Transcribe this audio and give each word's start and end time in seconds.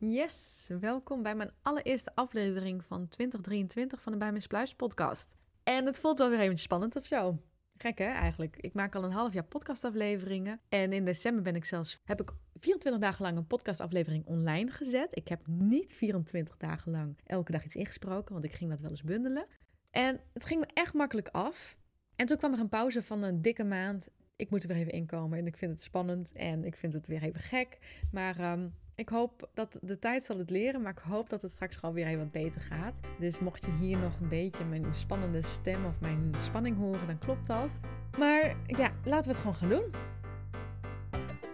Yes, 0.00 0.70
welkom 0.80 1.22
bij 1.22 1.34
mijn 1.34 1.50
allereerste 1.62 2.14
aflevering 2.14 2.84
van 2.84 3.08
2023 3.08 4.00
van 4.00 4.12
de 4.12 4.18
Bij 4.18 4.30
Mijn 4.30 4.42
Spluis 4.42 4.74
podcast. 4.74 5.34
En 5.62 5.86
het 5.86 5.98
voelt 5.98 6.18
wel 6.18 6.28
weer 6.28 6.38
eventjes 6.38 6.62
spannend 6.62 6.96
of 6.96 7.06
zo. 7.06 7.38
Gek 7.76 7.98
hè, 7.98 8.04
eigenlijk. 8.04 8.56
Ik 8.56 8.74
maak 8.74 8.94
al 8.94 9.04
een 9.04 9.12
half 9.12 9.32
jaar 9.32 9.44
podcastafleveringen. 9.44 10.60
En 10.68 10.92
in 10.92 11.04
december 11.04 11.42
ben 11.42 11.56
ik 11.56 11.64
zelfs, 11.64 12.00
heb 12.04 12.20
ik 12.20 12.32
24 12.54 13.00
dagen 13.00 13.22
lang 13.22 13.36
een 13.36 13.46
podcastaflevering 13.46 14.26
online 14.26 14.70
gezet. 14.70 15.16
Ik 15.16 15.28
heb 15.28 15.46
niet 15.46 15.92
24 15.92 16.56
dagen 16.56 16.92
lang 16.92 17.18
elke 17.24 17.52
dag 17.52 17.64
iets 17.64 17.76
ingesproken, 17.76 18.32
want 18.32 18.44
ik 18.44 18.52
ging 18.52 18.70
dat 18.70 18.80
wel 18.80 18.90
eens 18.90 19.02
bundelen. 19.02 19.46
En 19.90 20.20
het 20.32 20.44
ging 20.44 20.60
me 20.60 20.66
echt 20.74 20.94
makkelijk 20.94 21.28
af. 21.28 21.76
En 22.16 22.26
toen 22.26 22.36
kwam 22.36 22.52
er 22.52 22.60
een 22.60 22.68
pauze 22.68 23.02
van 23.02 23.22
een 23.22 23.42
dikke 23.42 23.64
maand. 23.64 24.08
Ik 24.36 24.50
moet 24.50 24.62
er 24.62 24.68
weer 24.68 24.78
even 24.78 24.92
inkomen 24.92 25.38
en 25.38 25.46
ik 25.46 25.56
vind 25.56 25.70
het 25.70 25.80
spannend 25.80 26.32
en 26.32 26.64
ik 26.64 26.76
vind 26.76 26.92
het 26.92 27.06
weer 27.06 27.22
even 27.22 27.40
gek. 27.40 27.78
Maar 28.10 28.38
ehm, 28.38 28.68
ik 28.96 29.08
hoop 29.08 29.48
dat 29.54 29.78
de 29.82 29.98
tijd 29.98 30.22
zal 30.22 30.38
het 30.38 30.50
leren, 30.50 30.82
maar 30.82 30.92
ik 30.92 30.98
hoop 30.98 31.28
dat 31.30 31.42
het 31.42 31.50
straks 31.50 31.76
gewoon 31.76 31.94
weer 31.94 32.18
wat 32.18 32.30
beter 32.30 32.60
gaat. 32.60 32.94
Dus 33.18 33.38
mocht 33.38 33.64
je 33.64 33.70
hier 33.70 33.98
nog 33.98 34.20
een 34.20 34.28
beetje 34.28 34.64
mijn 34.64 34.94
spannende 34.94 35.42
stem 35.42 35.84
of 35.84 36.00
mijn 36.00 36.34
spanning 36.38 36.76
horen, 36.76 37.06
dan 37.06 37.18
klopt 37.18 37.46
dat. 37.46 37.78
Maar 38.18 38.56
ja, 38.66 38.92
laten 39.04 39.30
we 39.30 39.36
het 39.36 39.36
gewoon 39.36 39.54
gaan 39.54 39.68
doen. 39.68 39.90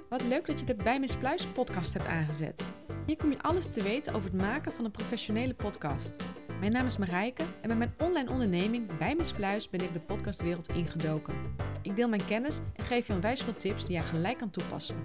Wat 0.09 0.23
leuk 0.23 0.47
dat 0.47 0.61
je 0.61 0.67
de 0.67 0.75
Bij 0.75 0.99
Mijn 0.99 1.09
Spluis 1.09 1.47
podcast 1.47 1.93
hebt 1.93 2.07
aangezet. 2.07 2.69
Hier 3.07 3.17
kom 3.17 3.31
je 3.31 3.43
alles 3.43 3.73
te 3.73 3.83
weten 3.83 4.15
over 4.15 4.31
het 4.31 4.41
maken 4.41 4.73
van 4.73 4.85
een 4.85 4.91
professionele 4.91 5.55
podcast. 5.55 6.17
Mijn 6.61 6.73
naam 6.73 6.87
is 6.87 6.97
Marijke 6.97 7.43
en 7.61 7.69
met 7.69 7.79
mijn 7.79 7.95
online 7.99 8.31
onderneming 8.31 8.99
Bij 8.99 9.15
Mijn 9.15 9.27
Spluis 9.27 9.71
ben 9.71 9.81
ik 9.81 9.93
de 9.93 10.01
podcastwereld 10.01 10.69
ingedoken. 10.69 11.35
Ik 11.83 11.97
deel 11.97 12.09
mijn 12.09 12.27
kennis 12.27 12.59
en 12.77 12.85
geef 12.85 13.07
je 13.07 13.13
onwijs 13.13 13.43
veel 13.43 13.57
tips 13.57 13.85
die 13.85 13.95
jij 13.95 14.05
gelijk 14.05 14.39
kan 14.39 14.51
toepassen. 14.51 14.97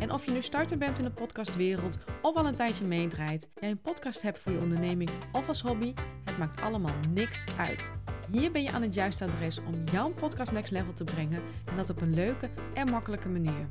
En 0.00 0.12
of 0.12 0.24
je 0.24 0.30
nu 0.30 0.42
starter 0.42 0.78
bent 0.78 0.98
in 0.98 1.04
de 1.04 1.10
podcastwereld 1.10 1.98
of 2.22 2.36
al 2.36 2.46
een 2.46 2.54
tijdje 2.54 2.84
meedraait, 2.84 3.48
jij 3.60 3.70
een 3.70 3.80
podcast 3.80 4.22
hebt 4.22 4.38
voor 4.38 4.52
je 4.52 4.58
onderneming 4.58 5.10
of 5.32 5.48
als 5.48 5.62
hobby, 5.62 5.94
het 6.24 6.38
maakt 6.38 6.60
allemaal 6.60 6.94
niks 7.08 7.44
uit. 7.58 7.92
Hier 8.30 8.52
ben 8.52 8.62
je 8.62 8.70
aan 8.70 8.82
het 8.82 8.94
juiste 8.94 9.24
adres 9.24 9.58
om 9.58 9.84
jouw 9.92 10.10
podcast 10.10 10.52
next 10.52 10.72
level 10.72 10.92
te 10.92 11.04
brengen 11.04 11.42
en 11.64 11.76
dat 11.76 11.90
op 11.90 12.00
een 12.00 12.14
leuke 12.14 12.48
en 12.74 12.90
makkelijke 12.90 13.28
manier. 13.28 13.68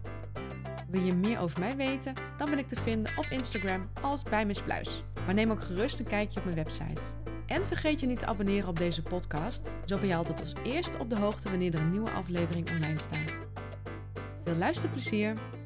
Wil 0.89 1.02
je 1.02 1.13
meer 1.13 1.39
over 1.39 1.59
mij 1.59 1.75
weten? 1.75 2.13
Dan 2.38 2.49
ben 2.49 2.59
ik 2.59 2.67
te 2.67 2.75
vinden 2.75 3.17
op 3.17 3.25
Instagram 3.25 3.89
als 4.02 4.23
bij 4.23 4.45
Miss 4.45 4.61
Pluis. 4.61 5.03
Maar 5.25 5.33
neem 5.33 5.52
ook 5.52 5.61
gerust 5.61 5.99
een 5.99 6.08
kijkje 6.08 6.39
op 6.39 6.45
mijn 6.45 6.58
website. 6.58 7.02
En 7.45 7.67
vergeet 7.67 7.99
je 7.99 8.08
niet 8.08 8.19
te 8.19 8.25
abonneren 8.25 8.69
op 8.69 8.77
deze 8.77 9.02
podcast, 9.02 9.64
zo 9.86 9.97
ben 9.97 10.08
je 10.08 10.16
altijd 10.16 10.39
als 10.39 10.53
eerste 10.64 10.99
op 10.99 11.09
de 11.09 11.17
hoogte 11.17 11.49
wanneer 11.49 11.73
er 11.73 11.80
een 11.80 11.91
nieuwe 11.91 12.11
aflevering 12.11 12.69
online 12.69 12.99
staat. 12.99 13.41
Veel 14.43 14.55
luisterplezier! 14.55 15.58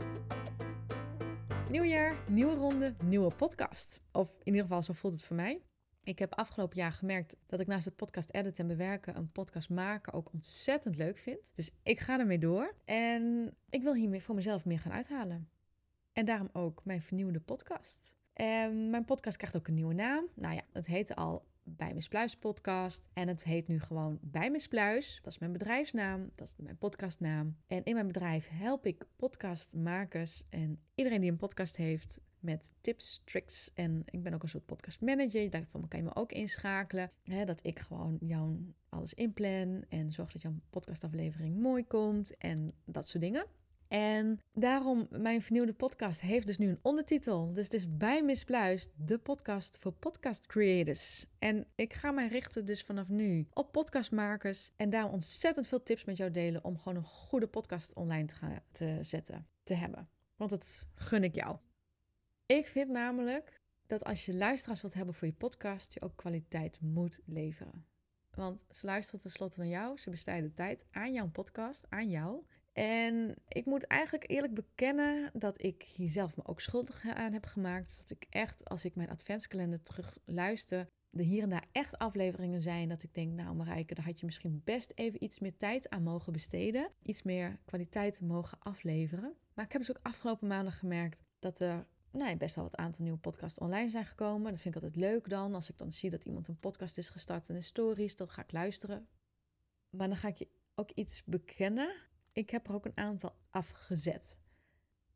Nieuwjaar, 1.73 2.23
nieuwe 2.27 2.53
ronde, 2.53 2.93
nieuwe 3.03 3.33
podcast. 3.35 4.02
Of 4.11 4.29
in 4.29 4.45
ieder 4.45 4.61
geval, 4.61 4.83
zo 4.83 4.93
voelt 4.93 5.13
het 5.13 5.23
voor 5.23 5.35
mij. 5.35 5.61
Ik 6.03 6.19
heb 6.19 6.35
afgelopen 6.35 6.77
jaar 6.77 6.91
gemerkt 6.91 7.35
dat 7.45 7.59
ik 7.59 7.67
naast 7.67 7.85
het 7.85 7.95
podcast 7.95 8.30
editen 8.33 8.63
en 8.63 8.77
bewerken 8.77 9.15
een 9.15 9.31
podcast 9.31 9.69
maken 9.69 10.13
ook 10.13 10.33
ontzettend 10.33 10.97
leuk 10.97 11.17
vind. 11.17 11.55
Dus 11.55 11.71
ik 11.83 11.99
ga 11.99 12.19
ermee 12.19 12.39
door 12.39 12.75
en 12.85 13.53
ik 13.69 13.81
wil 13.83 13.95
hier 13.95 14.21
voor 14.21 14.35
mezelf 14.35 14.65
meer 14.65 14.80
gaan 14.80 14.91
uithalen. 14.91 15.49
En 16.11 16.25
daarom 16.25 16.49
ook 16.52 16.85
mijn 16.85 17.02
vernieuwde 17.02 17.39
podcast. 17.39 18.15
En 18.33 18.89
mijn 18.89 19.05
podcast 19.05 19.37
krijgt 19.37 19.55
ook 19.55 19.67
een 19.67 19.73
nieuwe 19.73 19.93
naam. 19.93 20.27
Nou 20.33 20.55
ja, 20.55 20.61
het 20.71 20.85
heette 20.85 21.15
al 21.15 21.45
Bij 21.66 21.89
Mijn 21.89 22.02
Spluis 22.02 22.36
podcast. 22.36 23.09
En 23.14 23.28
het 23.28 23.44
heet 23.44 23.67
nu 23.67 23.80
gewoon 23.80 24.19
Bij 24.22 24.50
Mijn 24.50 24.61
Spluis. 24.61 25.19
Dat 25.22 25.33
is 25.33 25.39
mijn 25.39 25.52
bedrijfsnaam, 25.52 26.31
dat 26.36 26.47
is 26.47 26.53
mijn 26.58 26.78
podcastnaam. 26.78 27.58
En 27.67 27.83
in 27.83 27.94
mijn 27.94 28.08
bedrijf 28.08 28.50
help 28.50 28.86
ik 28.86 29.05
podcastmakers 29.16 30.44
en 30.50 30.80
iedereen 30.95 31.22
die 31.22 31.31
een 31.31 31.38
podcast 31.38 31.75
heeft 31.75 32.22
met 32.39 32.72
tips, 32.81 33.22
tricks. 33.25 33.72
En 33.73 34.03
ik 34.05 34.23
ben 34.23 34.33
ook 34.33 34.44
een 34.44 34.50
soort 34.50 34.66
podcast 34.66 35.02
manager. 35.02 35.50
Daarvoor 35.50 35.88
kan 35.88 36.00
je 36.00 36.05
me 36.05 36.16
ook 36.16 36.31
inschakelen. 36.31 37.11
Dat 37.45 37.66
ik 37.66 37.80
gewoon 37.80 38.17
jou 38.20 38.73
alles 38.89 39.14
inplan 39.14 39.83
en 39.89 40.11
zorg 40.11 40.31
dat 40.31 40.42
jouw 40.42 40.55
podcastaflevering 40.70 41.58
mooi 41.58 41.87
komt 41.87 42.37
en 42.37 42.73
dat 42.86 43.08
soort 43.08 43.23
dingen. 43.23 43.45
En 43.93 44.39
daarom, 44.54 45.08
mijn 45.09 45.42
vernieuwde 45.42 45.73
podcast 45.73 46.21
heeft 46.21 46.48
dus 46.48 46.58
nu 46.58 46.70
een 46.70 46.80
ondertitel. 46.81 47.54
Dus 47.54 47.64
het 47.64 47.73
is 47.73 47.98
bij 47.98 48.23
Miss 48.23 48.43
Pluis, 48.43 48.87
de 48.95 49.17
podcast 49.17 49.77
voor 49.77 49.92
podcast 49.92 50.45
creators. 50.45 51.26
En 51.39 51.67
ik 51.76 51.93
ga 51.93 52.11
mij 52.11 52.27
richten 52.27 52.65
dus 52.65 52.81
vanaf 52.81 53.09
nu 53.09 53.48
op 53.54 53.71
podcastmakers. 53.71 54.71
En 54.76 54.89
daar 54.89 55.11
ontzettend 55.11 55.67
veel 55.67 55.83
tips 55.83 56.04
met 56.04 56.17
jou 56.17 56.31
delen 56.31 56.64
om 56.64 56.77
gewoon 56.77 56.98
een 56.98 57.04
goede 57.04 57.48
podcast 57.48 57.93
online 57.93 58.26
te, 58.26 58.36
gaan, 58.36 58.59
te 58.71 58.98
zetten, 59.02 59.48
te 59.64 59.73
hebben. 59.73 60.10
Want 60.36 60.49
dat 60.49 60.87
gun 60.95 61.23
ik 61.23 61.36
jou. 61.36 61.58
Ik 62.45 62.67
vind 62.67 62.89
namelijk 62.89 63.61
dat 63.86 64.04
als 64.04 64.25
je 64.25 64.33
luisteraars 64.33 64.81
wilt 64.81 64.93
hebben 64.93 65.14
voor 65.14 65.27
je 65.27 65.33
podcast, 65.33 65.93
je 65.93 66.02
ook 66.02 66.15
kwaliteit 66.15 66.80
moet 66.81 67.20
leveren. 67.25 67.86
Want 68.31 68.65
ze 68.70 68.86
luisteren 68.86 69.21
tenslotte 69.21 69.60
naar 69.60 69.70
jou, 69.70 69.98
ze 69.98 70.10
besteden 70.10 70.54
tijd 70.54 70.86
aan 70.92 71.14
jouw 71.14 71.30
podcast, 71.30 71.86
aan 71.89 72.10
jou. 72.10 72.43
En 72.73 73.36
ik 73.48 73.66
moet 73.66 73.84
eigenlijk 73.84 74.30
eerlijk 74.30 74.54
bekennen 74.54 75.32
dat 75.34 75.64
ik 75.64 75.84
hier 75.84 76.10
zelf 76.10 76.38
me 76.38 76.45
ook 76.45 76.61
schuldig 76.61 77.06
aan 77.08 77.34
heb 77.34 77.45
gemaakt. 77.45 77.98
Dat 77.98 78.10
ik 78.10 78.26
echt, 78.30 78.70
als 78.70 78.86
ik 78.86 78.95
mijn 78.95 79.10
adventskalender 79.10 79.82
terug 79.82 80.17
luister, 80.26 80.88
er 81.11 81.23
hier 81.23 81.44
en 81.44 81.50
daar 81.50 81.67
echt 81.72 81.98
afleveringen 81.98 82.61
zijn 82.61 82.89
dat 82.89 83.04
ik 83.04 83.14
denk, 83.14 83.34
nou 83.34 83.56
Marijke, 83.56 83.94
daar 83.94 84.06
had 84.06 84.20
je 84.20 84.26
misschien 84.26 84.61
best 84.64 84.92
even 84.95 85.23
iets 85.23 85.39
meer 85.39 85.58
tijd 85.58 85.89
aan 85.89 86.04
mogen 86.04 86.34
besteden. 86.34 86.92
Iets 87.02 87.23
meer 87.23 87.60
kwaliteit 87.66 88.22
mogen 88.22 88.60
afleveren. 88.60 89.36
Maar 89.54 89.66
ik 89.66 89.72
heb 89.72 89.82
dus 89.82 89.98
ook 89.98 90.05
afgelopen 90.05 90.48
maanden 90.48 90.73
gemerkt 90.73 91.23
dat 91.40 91.60
er 91.60 91.88
nou, 92.11 92.38
best 92.38 92.55
wel 92.55 92.64
wat 92.64 92.76
aantal 92.76 93.04
nieuwe 93.04 93.20
podcasts 93.20 93.60
online 93.60 93.90
zijn 93.90 94.05
gekomen. 94.05 94.52
Dat 94.52 94.61
vind 94.61 94.76
ik 94.76 94.82
altijd 94.82 95.02
leuk 95.02 95.30
dan. 95.30 95.55
Als 95.55 95.70
ik 95.70 95.78
dan 95.78 95.92
zie 95.92 96.10
dat 96.10 96.26
iemand 96.26 96.48
een 96.48 96.60
podcast 96.60 96.98
is 96.98 97.10
gestart 97.10 97.50
en 97.50 97.55
de 97.55 97.61
stories, 97.61 98.16
dan 98.16 98.30
ga 98.30 98.42
ik 98.42 98.52
luisteren. 98.52 99.08
Maar 99.98 100.08
dan 100.08 100.17
ga 100.17 100.28
ik 100.28 100.38
je 100.38 100.48
ook 100.76 100.92
iets 100.92 101.23
bekennen. 101.26 101.95
Ik 102.33 102.49
heb 102.49 102.67
er 102.67 102.73
ook 102.73 102.86
een 102.86 102.98
aantal 102.98 103.36
afgezet. 103.49 104.38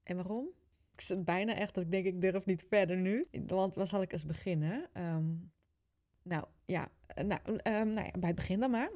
En 0.04 0.16
waarom? 0.16 0.48
Ik 0.94 1.02
zit 1.02 1.26
bijna 1.26 1.56
echt 1.56 1.74
dat 1.74 1.84
ik 1.84 1.92
denk, 1.92 2.06
ik 2.06 2.22
durf 2.22 2.46
niet 2.46 2.66
verder 2.70 2.98
nu. 2.98 3.28
Want 3.48 3.76
waar 3.76 3.88
zal 3.88 4.02
ik 4.02 4.14
eens 4.14 4.26
beginnen? 4.26 4.90
Ehm, 4.94 5.34
nou, 6.24 6.46
ja, 6.66 6.88
nou, 7.16 7.42
um, 7.48 7.94
nou 7.94 8.06
ja, 8.06 8.12
bij 8.12 8.28
het 8.28 8.36
begin 8.36 8.60
dan 8.60 8.72
maar. 8.72 8.92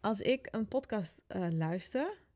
Als 0.00 0.20
ik 0.20 0.48
een 0.50 0.68
podcast 0.68 1.22
uh, 1.28 1.46
luister... 1.50 2.28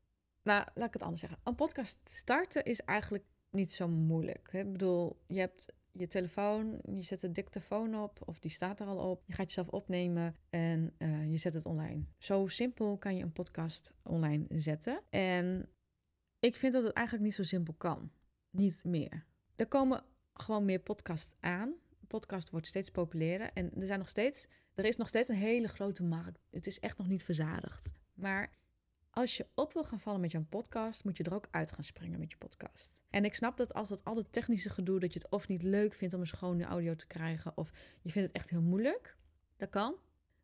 Nou, 0.43 0.65
laat 0.73 0.87
ik 0.87 0.93
het 0.93 1.01
anders 1.03 1.19
zeggen. 1.21 1.39
Een 1.43 1.55
podcast 1.55 1.99
starten 2.03 2.63
is 2.63 2.81
eigenlijk 2.81 3.23
niet 3.49 3.71
zo 3.71 3.87
moeilijk. 3.87 4.49
Ik 4.53 4.71
bedoel, 4.71 5.21
je 5.27 5.39
hebt 5.39 5.73
je 5.97 6.07
telefoon, 6.07 6.79
je 6.85 7.01
zet 7.01 7.19
de 7.19 7.31
dictafoon 7.31 7.95
op 7.95 8.21
of 8.25 8.39
die 8.39 8.51
staat 8.51 8.79
er 8.79 8.87
al 8.87 9.09
op. 9.09 9.23
Je 9.25 9.33
gaat 9.33 9.47
jezelf 9.47 9.67
opnemen 9.67 10.35
en 10.49 10.93
uh, 10.97 11.31
je 11.31 11.37
zet 11.37 11.53
het 11.53 11.65
online. 11.65 12.03
Zo 12.17 12.47
simpel 12.47 12.97
kan 12.97 13.15
je 13.15 13.23
een 13.23 13.31
podcast 13.31 13.93
online 14.03 14.45
zetten. 14.49 15.01
En 15.09 15.69
ik 16.39 16.55
vind 16.55 16.73
dat 16.73 16.83
het 16.83 16.93
eigenlijk 16.93 17.25
niet 17.25 17.35
zo 17.35 17.43
simpel 17.43 17.73
kan. 17.73 18.11
Niet 18.49 18.83
meer. 18.83 19.25
Er 19.55 19.67
komen 19.67 20.03
gewoon 20.33 20.65
meer 20.65 20.79
podcasts 20.79 21.35
aan. 21.39 21.73
Podcast 22.07 22.49
wordt 22.49 22.67
steeds 22.67 22.89
populairder 22.89 23.49
en 23.53 23.71
er 23.79 23.87
zijn 23.87 23.99
nog 23.99 24.09
steeds, 24.09 24.47
er 24.73 24.85
is 24.85 24.95
nog 24.95 25.07
steeds 25.07 25.29
een 25.29 25.35
hele 25.35 25.67
grote 25.67 26.03
markt. 26.03 26.39
Het 26.49 26.67
is 26.67 26.79
echt 26.79 26.97
nog 26.97 27.07
niet 27.07 27.23
verzadigd. 27.23 27.91
Maar 28.13 28.51
als 29.15 29.37
je 29.37 29.47
op 29.53 29.73
wil 29.73 29.83
gaan 29.83 29.99
vallen 29.99 30.21
met 30.21 30.31
jouw 30.31 30.45
podcast, 30.49 31.03
moet 31.03 31.17
je 31.17 31.23
er 31.23 31.33
ook 31.33 31.47
uit 31.51 31.71
gaan 31.71 31.83
springen 31.83 32.19
met 32.19 32.31
je 32.31 32.37
podcast. 32.37 32.97
En 33.09 33.25
ik 33.25 33.35
snap 33.35 33.57
dat 33.57 33.73
als 33.73 33.89
dat 33.89 34.03
al 34.03 34.15
het 34.15 34.31
technische 34.31 34.69
gedoe, 34.69 34.99
dat 34.99 35.13
je 35.13 35.19
het 35.19 35.31
of 35.31 35.47
niet 35.47 35.63
leuk 35.63 35.93
vindt 35.93 36.13
om 36.13 36.19
een 36.19 36.27
schone 36.27 36.63
audio 36.63 36.95
te 36.95 37.07
krijgen, 37.07 37.57
of 37.57 37.71
je 38.01 38.11
vindt 38.11 38.27
het 38.27 38.37
echt 38.37 38.49
heel 38.49 38.61
moeilijk, 38.61 39.17
dat 39.57 39.69
kan. 39.69 39.95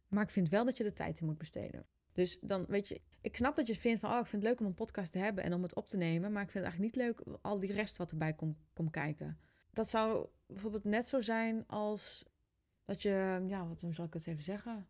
Maar 0.07 0.23
ik 0.23 0.29
vind 0.29 0.49
wel 0.49 0.65
dat 0.65 0.77
je 0.77 0.83
er 0.83 0.93
tijd 0.93 1.19
in 1.19 1.25
moet 1.25 1.37
besteden. 1.37 1.85
Dus 2.11 2.39
dan 2.41 2.65
weet 2.67 2.87
je, 2.87 3.01
ik 3.21 3.37
snap 3.37 3.55
dat 3.55 3.67
je 3.67 3.75
vindt 3.75 3.99
van, 3.99 4.11
oh, 4.11 4.19
ik 4.19 4.25
vind 4.25 4.43
het 4.43 4.51
leuk 4.51 4.59
om 4.59 4.65
een 4.65 4.73
podcast 4.73 5.11
te 5.11 5.19
hebben 5.19 5.43
en 5.43 5.53
om 5.53 5.63
het 5.63 5.75
op 5.75 5.87
te 5.87 5.97
nemen, 5.97 6.31
maar 6.31 6.43
ik 6.43 6.49
vind 6.49 6.65
het 6.65 6.73
eigenlijk 6.73 6.95
niet 6.95 7.05
leuk 7.05 7.39
al 7.41 7.59
die 7.59 7.71
rest 7.71 7.97
wat 7.97 8.11
erbij 8.11 8.33
komt 8.33 8.57
kom 8.73 8.89
kijken. 8.89 9.39
Dat 9.73 9.89
zou 9.89 10.27
bijvoorbeeld 10.45 10.83
net 10.83 11.05
zo 11.05 11.21
zijn 11.21 11.67
als 11.67 12.25
dat 12.85 13.01
je, 13.01 13.43
ja, 13.47 13.67
wat 13.67 13.81
hoe 13.81 13.93
zal 13.93 14.05
ik 14.05 14.13
het 14.13 14.27
even 14.27 14.43
zeggen? 14.43 14.87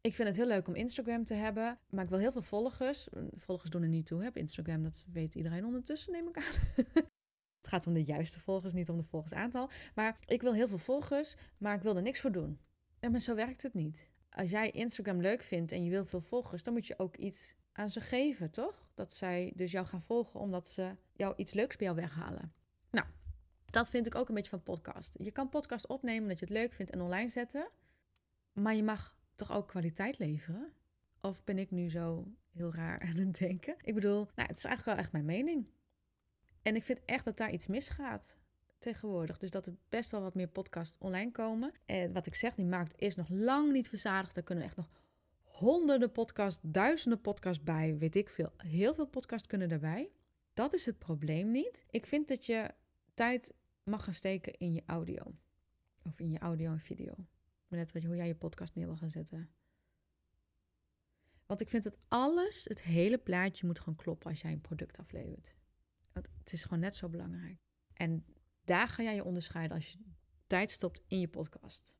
Ik 0.00 0.14
vind 0.14 0.28
het 0.28 0.36
heel 0.36 0.46
leuk 0.46 0.68
om 0.68 0.74
Instagram 0.74 1.24
te 1.24 1.34
hebben, 1.34 1.78
maar 1.90 2.04
ik 2.04 2.10
wil 2.10 2.18
heel 2.18 2.32
veel 2.32 2.42
volgers. 2.42 3.08
Volgers 3.30 3.70
doen 3.70 3.82
er 3.82 3.88
niet 3.88 4.06
toe, 4.06 4.22
heb 4.22 4.36
Instagram, 4.36 4.82
dat 4.82 5.04
weet 5.12 5.34
iedereen 5.34 5.64
ondertussen, 5.64 6.12
neem 6.12 6.28
ik 6.28 6.36
aan. 6.36 6.84
het 7.60 7.68
gaat 7.68 7.86
om 7.86 7.94
de 7.94 8.04
juiste 8.04 8.40
volgers, 8.40 8.72
niet 8.72 8.88
om 8.88 8.96
de 8.96 9.04
volgersaantal. 9.04 9.70
Maar 9.94 10.18
ik 10.26 10.42
wil 10.42 10.52
heel 10.54 10.68
veel 10.68 10.78
volgers, 10.78 11.36
maar 11.58 11.74
ik 11.74 11.82
wil 11.82 11.96
er 11.96 12.02
niks 12.02 12.20
voor 12.20 12.32
doen. 12.32 12.60
En 12.98 13.10
maar 13.10 13.20
zo 13.20 13.34
werkt 13.34 13.62
het 13.62 13.74
niet. 13.74 14.10
Als 14.30 14.50
jij 14.50 14.70
Instagram 14.70 15.20
leuk 15.20 15.42
vindt 15.42 15.72
en 15.72 15.84
je 15.84 15.90
wil 15.90 16.04
veel 16.04 16.20
volgers, 16.20 16.62
dan 16.62 16.72
moet 16.72 16.86
je 16.86 16.98
ook 16.98 17.16
iets 17.16 17.54
aan 17.72 17.90
ze 17.90 18.00
geven, 18.00 18.50
toch? 18.50 18.88
Dat 18.94 19.12
zij 19.12 19.52
dus 19.54 19.72
jou 19.72 19.86
gaan 19.86 20.02
volgen 20.02 20.40
omdat 20.40 20.68
ze 20.68 20.96
jou 21.12 21.34
iets 21.36 21.54
leuks 21.54 21.76
bij 21.76 21.86
jou 21.86 21.98
weghalen. 21.98 22.52
Nou, 22.90 23.06
dat 23.64 23.90
vind 23.90 24.06
ik 24.06 24.14
ook 24.14 24.28
een 24.28 24.34
beetje 24.34 24.50
van 24.50 24.62
podcast. 24.62 25.14
Je 25.18 25.30
kan 25.30 25.48
podcast 25.48 25.86
opnemen 25.86 26.28
dat 26.28 26.38
je 26.38 26.44
het 26.44 26.54
leuk 26.54 26.72
vindt 26.72 26.92
en 26.92 27.00
online 27.00 27.28
zetten. 27.28 27.68
Maar 28.52 28.74
je 28.74 28.82
mag 28.82 29.18
toch 29.36 29.52
ook 29.52 29.68
kwaliteit 29.68 30.18
leveren? 30.18 30.72
Of 31.20 31.44
ben 31.44 31.58
ik 31.58 31.70
nu 31.70 31.90
zo 31.90 32.26
heel 32.50 32.74
raar 32.74 33.00
aan 33.00 33.16
het 33.16 33.38
denken? 33.38 33.76
Ik 33.80 33.94
bedoel, 33.94 34.28
nou, 34.34 34.48
het 34.48 34.56
is 34.56 34.64
eigenlijk 34.64 34.96
wel 34.96 35.04
echt 35.04 35.12
mijn 35.12 35.24
mening. 35.24 35.66
En 36.62 36.76
ik 36.76 36.84
vind 36.84 37.00
echt 37.04 37.24
dat 37.24 37.36
daar 37.36 37.52
iets 37.52 37.66
misgaat. 37.66 38.38
tegenwoordig. 38.78 39.38
Dus 39.38 39.50
dat 39.50 39.66
er 39.66 39.76
best 39.88 40.10
wel 40.10 40.20
wat 40.20 40.34
meer 40.34 40.48
podcasts 40.48 40.98
online 40.98 41.30
komen. 41.30 41.72
En 41.86 42.12
wat 42.12 42.26
ik 42.26 42.34
zeg, 42.34 42.54
die 42.54 42.64
markt 42.64 42.94
is 42.96 43.14
nog 43.14 43.28
lang 43.28 43.72
niet 43.72 43.88
verzadigd. 43.88 44.36
Er 44.36 44.42
kunnen 44.42 44.64
echt 44.64 44.76
nog 44.76 44.90
honderden 45.42 46.12
podcasts, 46.12 46.60
duizenden 46.62 47.20
podcasts 47.20 47.62
bij, 47.62 47.98
weet 47.98 48.16
ik 48.16 48.28
veel. 48.28 48.52
Heel 48.56 48.94
veel 48.94 49.06
podcasts 49.06 49.46
kunnen 49.46 49.70
erbij. 49.70 50.10
Dat 50.54 50.72
is 50.72 50.86
het 50.86 50.98
probleem 50.98 51.50
niet. 51.50 51.84
Ik 51.90 52.06
vind 52.06 52.28
dat 52.28 52.46
je 52.46 52.70
tijd 53.14 53.54
mag 53.82 54.04
gaan 54.04 54.14
steken 54.14 54.58
in 54.58 54.72
je 54.72 54.82
audio. 54.86 55.22
Of 56.04 56.20
in 56.20 56.30
je 56.30 56.38
audio 56.38 56.70
en 56.70 56.80
video. 56.80 57.14
Maar 57.68 57.78
net 57.78 57.92
wat, 57.92 58.02
hoe 58.02 58.16
jij 58.16 58.26
je 58.26 58.34
podcast 58.34 58.74
neer 58.74 58.86
wil 58.86 58.96
gaan 58.96 59.10
zetten. 59.10 59.50
Want 61.46 61.60
ik 61.60 61.68
vind 61.68 61.82
dat 61.82 61.98
alles, 62.08 62.64
het 62.64 62.82
hele 62.82 63.18
plaatje 63.18 63.66
moet 63.66 63.78
gewoon 63.78 63.96
kloppen 63.96 64.30
als 64.30 64.40
jij 64.40 64.52
een 64.52 64.60
product 64.60 64.98
aflevert. 64.98 65.54
Want 66.12 66.28
het 66.38 66.52
is 66.52 66.62
gewoon 66.62 66.78
net 66.80 66.94
zo 66.94 67.08
belangrijk. 67.08 67.58
En 67.92 68.24
daar 68.64 68.88
ga 68.88 69.02
jij 69.02 69.14
je 69.14 69.24
onderscheiden 69.24 69.76
als 69.76 69.92
je 69.92 69.98
tijd 70.46 70.70
stopt 70.70 71.04
in 71.06 71.20
je 71.20 71.28
podcast. 71.28 71.94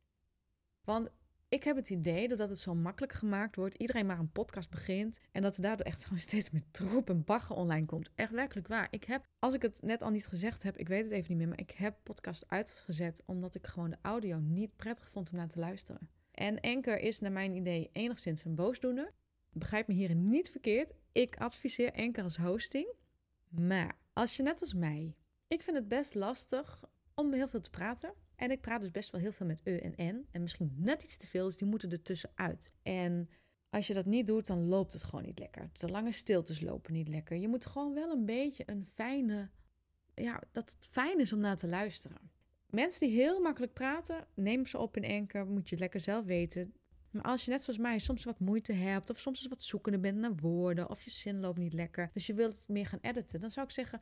Want 0.81 1.11
ik 1.57 1.65
heb 1.65 1.77
het 1.77 1.91
idee, 1.91 2.29
doordat 2.29 2.49
het 2.49 2.59
zo 2.59 2.75
makkelijk 2.75 3.13
gemaakt 3.13 3.57
wordt, 3.57 3.75
iedereen 3.75 4.07
maar 4.07 4.19
een 4.19 4.33
podcast 4.33 4.71
begint 4.71 5.21
en 5.33 5.43
dat 5.43 5.57
er 5.57 5.63
daardoor 5.63 5.87
echt 5.87 6.03
gewoon 6.05 6.19
steeds 6.19 6.51
meer 6.51 6.63
troep 6.71 7.11
en 7.11 7.25
bagger 7.25 7.57
online 7.57 7.87
komt. 7.87 8.11
Echt 8.15 8.33
werkelijk 8.33 8.69
waar. 8.69 8.89
Ik 8.91 9.05
heb, 9.05 9.25
als 9.39 9.55
ik 9.55 9.63
het 9.63 9.83
net 9.83 10.03
al 10.03 10.11
niet 10.11 10.27
gezegd 10.27 10.63
heb, 10.63 10.77
ik 10.77 10.89
weet 10.89 11.05
het 11.05 11.13
even 11.13 11.29
niet 11.29 11.39
meer, 11.39 11.49
maar 11.49 11.61
ik 11.61 11.71
heb 11.71 11.97
podcast 12.03 12.45
uitgezet 12.49 13.23
omdat 13.27 13.55
ik 13.55 13.67
gewoon 13.67 13.91
de 13.91 13.97
audio 14.03 14.39
niet 14.39 14.77
prettig 14.77 15.09
vond 15.09 15.31
om 15.31 15.37
naar 15.37 15.49
te 15.49 15.59
luisteren. 15.59 16.09
En 16.31 16.61
Anchor 16.61 16.99
is 16.99 17.21
naar 17.21 17.33
mijn 17.33 17.53
idee 17.53 17.91
enigszins 17.93 18.45
een 18.45 18.55
boosdoener. 18.55 19.13
Begrijp 19.53 19.87
me 19.87 19.95
hier 19.95 20.15
niet 20.15 20.51
verkeerd. 20.51 20.93
Ik 21.13 21.37
adviseer 21.37 21.93
Anchor 21.93 22.25
als 22.25 22.37
hosting. 22.37 22.95
Maar 23.49 23.99
als 24.13 24.37
je 24.37 24.43
net 24.43 24.61
als 24.61 24.75
mij, 24.75 25.15
ik 25.49 25.63
vind 25.63 25.77
het 25.77 25.89
best 25.89 26.15
lastig 26.15 26.85
om 27.15 27.33
heel 27.33 27.49
veel 27.49 27.61
te 27.61 27.71
praten. 27.71 28.15
En 28.37 28.51
ik 28.51 28.61
praat 28.61 28.81
dus 28.81 28.91
best 28.91 29.11
wel 29.11 29.21
heel 29.21 29.33
veel 29.33 29.47
met 29.47 29.61
e 29.65 29.79
en 29.79 30.17
n. 30.17 30.27
En 30.31 30.41
misschien 30.41 30.73
net 30.77 31.03
iets 31.03 31.17
te 31.17 31.27
veel, 31.27 31.45
dus 31.45 31.57
die 31.57 31.69
moeten 31.69 31.91
er 31.91 32.03
tussenuit. 32.03 32.73
En 32.83 33.29
als 33.71 33.87
je 33.87 33.95
dat 33.95 34.07
niet 34.07 34.27
doet, 34.27 34.47
dan 34.47 34.67
loopt 34.67 34.93
het 34.93 35.03
gewoon 35.03 35.25
niet 35.25 35.39
lekker. 35.39 35.69
De 35.73 35.89
lange 35.89 36.13
stiltes 36.13 36.61
lopen 36.61 36.93
niet 36.93 37.09
lekker. 37.09 37.37
Je 37.37 37.49
moet 37.49 37.67
gewoon 37.67 37.95
wel 37.95 38.11
een 38.11 38.25
beetje 38.25 38.63
een 38.67 38.87
fijne... 38.95 39.51
Ja, 40.15 40.43
dat 40.53 40.71
het 40.71 40.89
fijn 40.91 41.21
is 41.21 41.33
om 41.33 41.39
naar 41.39 41.57
te 41.57 41.69
luisteren. 41.69 42.31
Mensen 42.71 43.09
die 43.09 43.17
heel 43.17 43.41
makkelijk 43.41 43.73
praten, 43.73 44.27
neem 44.35 44.67
ze 44.67 44.79
op 44.79 44.97
in 44.97 45.05
enker. 45.05 45.47
Moet 45.47 45.65
je 45.65 45.71
het 45.71 45.81
lekker 45.81 46.01
zelf 46.01 46.25
weten. 46.25 46.75
Maar 47.11 47.25
als 47.25 47.45
je 47.45 47.51
net 47.51 47.63
zoals 47.63 47.79
mij 47.79 47.99
soms 47.99 48.25
wat 48.25 48.41
moeite 48.41 48.73
hebt, 48.73 49.11
of 49.11 49.19
soms 49.19 49.47
wat 49.47 49.63
zoekende 49.63 49.99
bent 49.99 50.19
naar 50.19 50.37
woorden, 50.37 50.91
of 50.91 51.03
je 51.03 51.11
zin 51.11 51.41
loopt 51.41 51.59
niet 51.59 51.73
lekker, 51.73 52.11
dus 52.13 52.27
je 52.27 52.35
wilt 52.35 52.69
meer 52.69 52.87
gaan 52.87 52.99
editen, 53.03 53.41
dan 53.41 53.51
zou 53.51 53.67
ik 53.67 53.73
zeggen: 53.73 54.01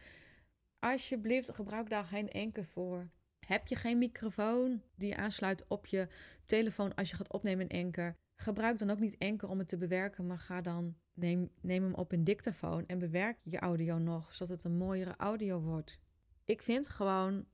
alsjeblieft, 0.79 1.55
gebruik 1.55 1.91
daar 1.91 2.05
geen 2.05 2.31
enker 2.31 2.65
voor. 2.65 3.11
Heb 3.47 3.67
je 3.67 3.77
geen 3.77 3.99
microfoon 3.99 4.83
die 4.95 5.09
je 5.09 5.17
aansluit 5.17 5.65
op 5.69 5.87
je 5.87 6.09
telefoon 6.47 6.95
als 6.95 7.11
je 7.11 7.17
gaat 7.17 7.33
opnemen 7.33 7.69
in 7.69 7.85
Anker? 7.85 8.17
Gebruik 8.37 8.79
dan 8.79 8.91
ook 8.91 8.99
niet 8.99 9.19
Anker 9.19 9.49
om 9.49 9.59
het 9.59 9.69
te 9.69 9.77
bewerken, 9.77 10.27
maar 10.27 10.39
ga 10.39 10.61
dan 10.61 10.95
neem, 11.15 11.51
neem 11.61 11.83
hem 11.83 11.95
op 11.95 12.13
een 12.13 12.25
dictafoon 12.25 12.87
en 12.87 12.99
bewerk 12.99 13.39
je 13.43 13.59
audio 13.59 13.99
nog, 13.99 14.35
zodat 14.35 14.57
het 14.57 14.65
een 14.65 14.77
mooiere 14.77 15.15
audio 15.17 15.61
wordt. 15.61 15.99
Ik 16.45 16.63
vind 16.63 16.89
gewoon, 16.89 17.45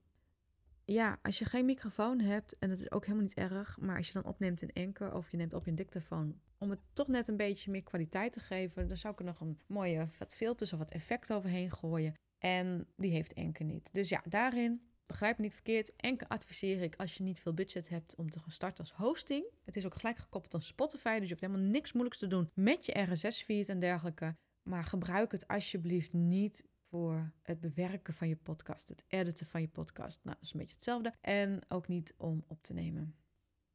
ja, 0.84 1.18
als 1.22 1.38
je 1.38 1.44
geen 1.44 1.64
microfoon 1.64 2.20
hebt, 2.20 2.58
en 2.58 2.68
dat 2.68 2.78
is 2.78 2.90
ook 2.90 3.04
helemaal 3.04 3.24
niet 3.24 3.34
erg, 3.34 3.78
maar 3.80 3.96
als 3.96 4.06
je 4.06 4.12
dan 4.12 4.24
opneemt 4.24 4.62
in 4.62 4.84
Anker 4.86 5.14
of 5.14 5.30
je 5.30 5.36
neemt 5.36 5.54
op 5.54 5.64
je 5.64 5.74
dictafoon, 5.74 6.40
om 6.58 6.70
het 6.70 6.80
toch 6.92 7.08
net 7.08 7.28
een 7.28 7.36
beetje 7.36 7.70
meer 7.70 7.82
kwaliteit 7.82 8.32
te 8.32 8.40
geven, 8.40 8.88
dan 8.88 8.96
zou 8.96 9.12
ik 9.12 9.18
er 9.18 9.24
nog 9.24 9.40
een 9.40 9.60
mooie 9.66 10.06
wat 10.18 10.34
filters 10.34 10.72
of 10.72 10.78
wat 10.78 10.90
effect 10.90 11.32
overheen 11.32 11.70
gooien. 11.70 12.14
En 12.38 12.86
die 12.96 13.10
heeft 13.10 13.34
Anker 13.34 13.64
niet. 13.64 13.92
Dus 13.92 14.08
ja, 14.08 14.22
daarin 14.28 14.89
begrijp 15.10 15.36
me 15.36 15.42
niet 15.42 15.54
verkeerd. 15.54 15.96
Enkel 15.96 16.26
adviseer 16.26 16.82
ik 16.82 16.96
als 16.96 17.14
je 17.14 17.22
niet 17.22 17.40
veel 17.40 17.54
budget 17.54 17.88
hebt 17.88 18.14
om 18.14 18.30
te 18.30 18.40
gaan 18.40 18.52
starten 18.52 18.84
als 18.84 18.92
hosting. 18.92 19.44
Het 19.64 19.76
is 19.76 19.86
ook 19.86 19.94
gelijk 19.94 20.18
gekoppeld 20.18 20.54
aan 20.54 20.62
Spotify, 20.62 21.18
dus 21.18 21.22
je 21.22 21.28
hoeft 21.28 21.40
helemaal 21.40 21.70
niks 21.70 21.92
moeilijks 21.92 22.18
te 22.18 22.26
doen 22.26 22.50
met 22.54 22.86
je 22.86 23.00
RSS-feed 23.00 23.68
en 23.68 23.78
dergelijke. 23.78 24.36
Maar 24.62 24.84
gebruik 24.84 25.32
het 25.32 25.48
alsjeblieft 25.48 26.12
niet 26.12 26.64
voor 26.88 27.32
het 27.42 27.60
bewerken 27.60 28.14
van 28.14 28.28
je 28.28 28.36
podcast, 28.36 28.88
het 28.88 29.04
editen 29.08 29.46
van 29.46 29.60
je 29.60 29.68
podcast. 29.68 30.20
Nou, 30.22 30.36
dat 30.36 30.46
is 30.46 30.52
een 30.52 30.60
beetje 30.60 30.74
hetzelfde. 30.74 31.12
En 31.20 31.60
ook 31.68 31.88
niet 31.88 32.14
om 32.16 32.44
op 32.46 32.62
te 32.62 32.72
nemen. 32.72 33.14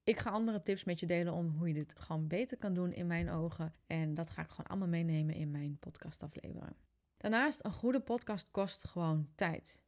Ik 0.03 0.19
ga 0.19 0.29
andere 0.29 0.61
tips 0.61 0.83
met 0.83 0.99
je 0.99 1.05
delen 1.05 1.33
om 1.33 1.49
hoe 1.49 1.67
je 1.67 1.73
dit 1.73 1.95
gewoon 1.97 2.27
beter 2.27 2.57
kan 2.57 2.73
doen 2.73 2.93
in 2.93 3.07
mijn 3.07 3.29
ogen. 3.29 3.73
En 3.87 4.13
dat 4.13 4.29
ga 4.29 4.41
ik 4.41 4.49
gewoon 4.49 4.67
allemaal 4.67 4.87
meenemen 4.87 5.35
in 5.35 5.51
mijn 5.51 5.77
podcastaflevering. 5.79 6.75
Daarnaast, 7.17 7.65
een 7.65 7.71
goede 7.71 7.99
podcast 7.99 8.51
kost 8.51 8.87
gewoon 8.87 9.29
tijd. 9.35 9.83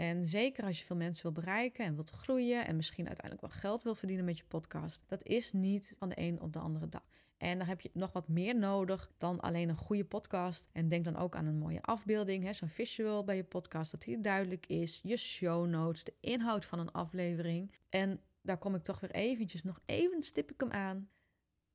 En 0.00 0.24
zeker 0.24 0.64
als 0.64 0.78
je 0.78 0.84
veel 0.84 0.96
mensen 0.96 1.22
wil 1.22 1.32
bereiken 1.32 1.84
en 1.84 1.94
wilt 1.94 2.10
groeien 2.10 2.66
en 2.66 2.76
misschien 2.76 3.06
uiteindelijk 3.06 3.46
wel 3.46 3.60
geld 3.60 3.82
wil 3.82 3.94
verdienen 3.94 4.24
met 4.24 4.38
je 4.38 4.44
podcast, 4.48 5.04
dat 5.06 5.24
is 5.24 5.52
niet 5.52 5.94
van 5.98 6.08
de 6.08 6.18
een 6.18 6.40
op 6.40 6.52
de 6.52 6.58
andere 6.58 6.88
dag. 6.88 7.02
En 7.36 7.58
dan 7.58 7.66
heb 7.66 7.80
je 7.80 7.90
nog 7.92 8.12
wat 8.12 8.28
meer 8.28 8.58
nodig 8.58 9.10
dan 9.16 9.40
alleen 9.40 9.68
een 9.68 9.76
goede 9.76 10.04
podcast. 10.04 10.68
En 10.72 10.88
denk 10.88 11.04
dan 11.04 11.16
ook 11.16 11.36
aan 11.36 11.46
een 11.46 11.58
mooie 11.58 11.82
afbeelding, 11.82 12.54
zo'n 12.54 12.68
visual 12.68 13.24
bij 13.24 13.36
je 13.36 13.44
podcast, 13.44 13.90
dat 13.90 14.02
die 14.02 14.20
duidelijk 14.20 14.66
is. 14.66 15.00
Je 15.02 15.16
show 15.16 15.66
notes, 15.66 16.04
de 16.04 16.14
inhoud 16.20 16.66
van 16.66 16.78
een 16.78 16.92
aflevering. 16.92 17.72
En 17.88 18.20
daar 18.42 18.58
kom 18.58 18.74
ik 18.74 18.82
toch 18.82 19.00
weer 19.00 19.10
eventjes, 19.10 19.62
nog 19.62 19.80
even 19.86 20.22
stip 20.22 20.50
ik 20.50 20.60
hem 20.60 20.70
aan. 20.70 21.08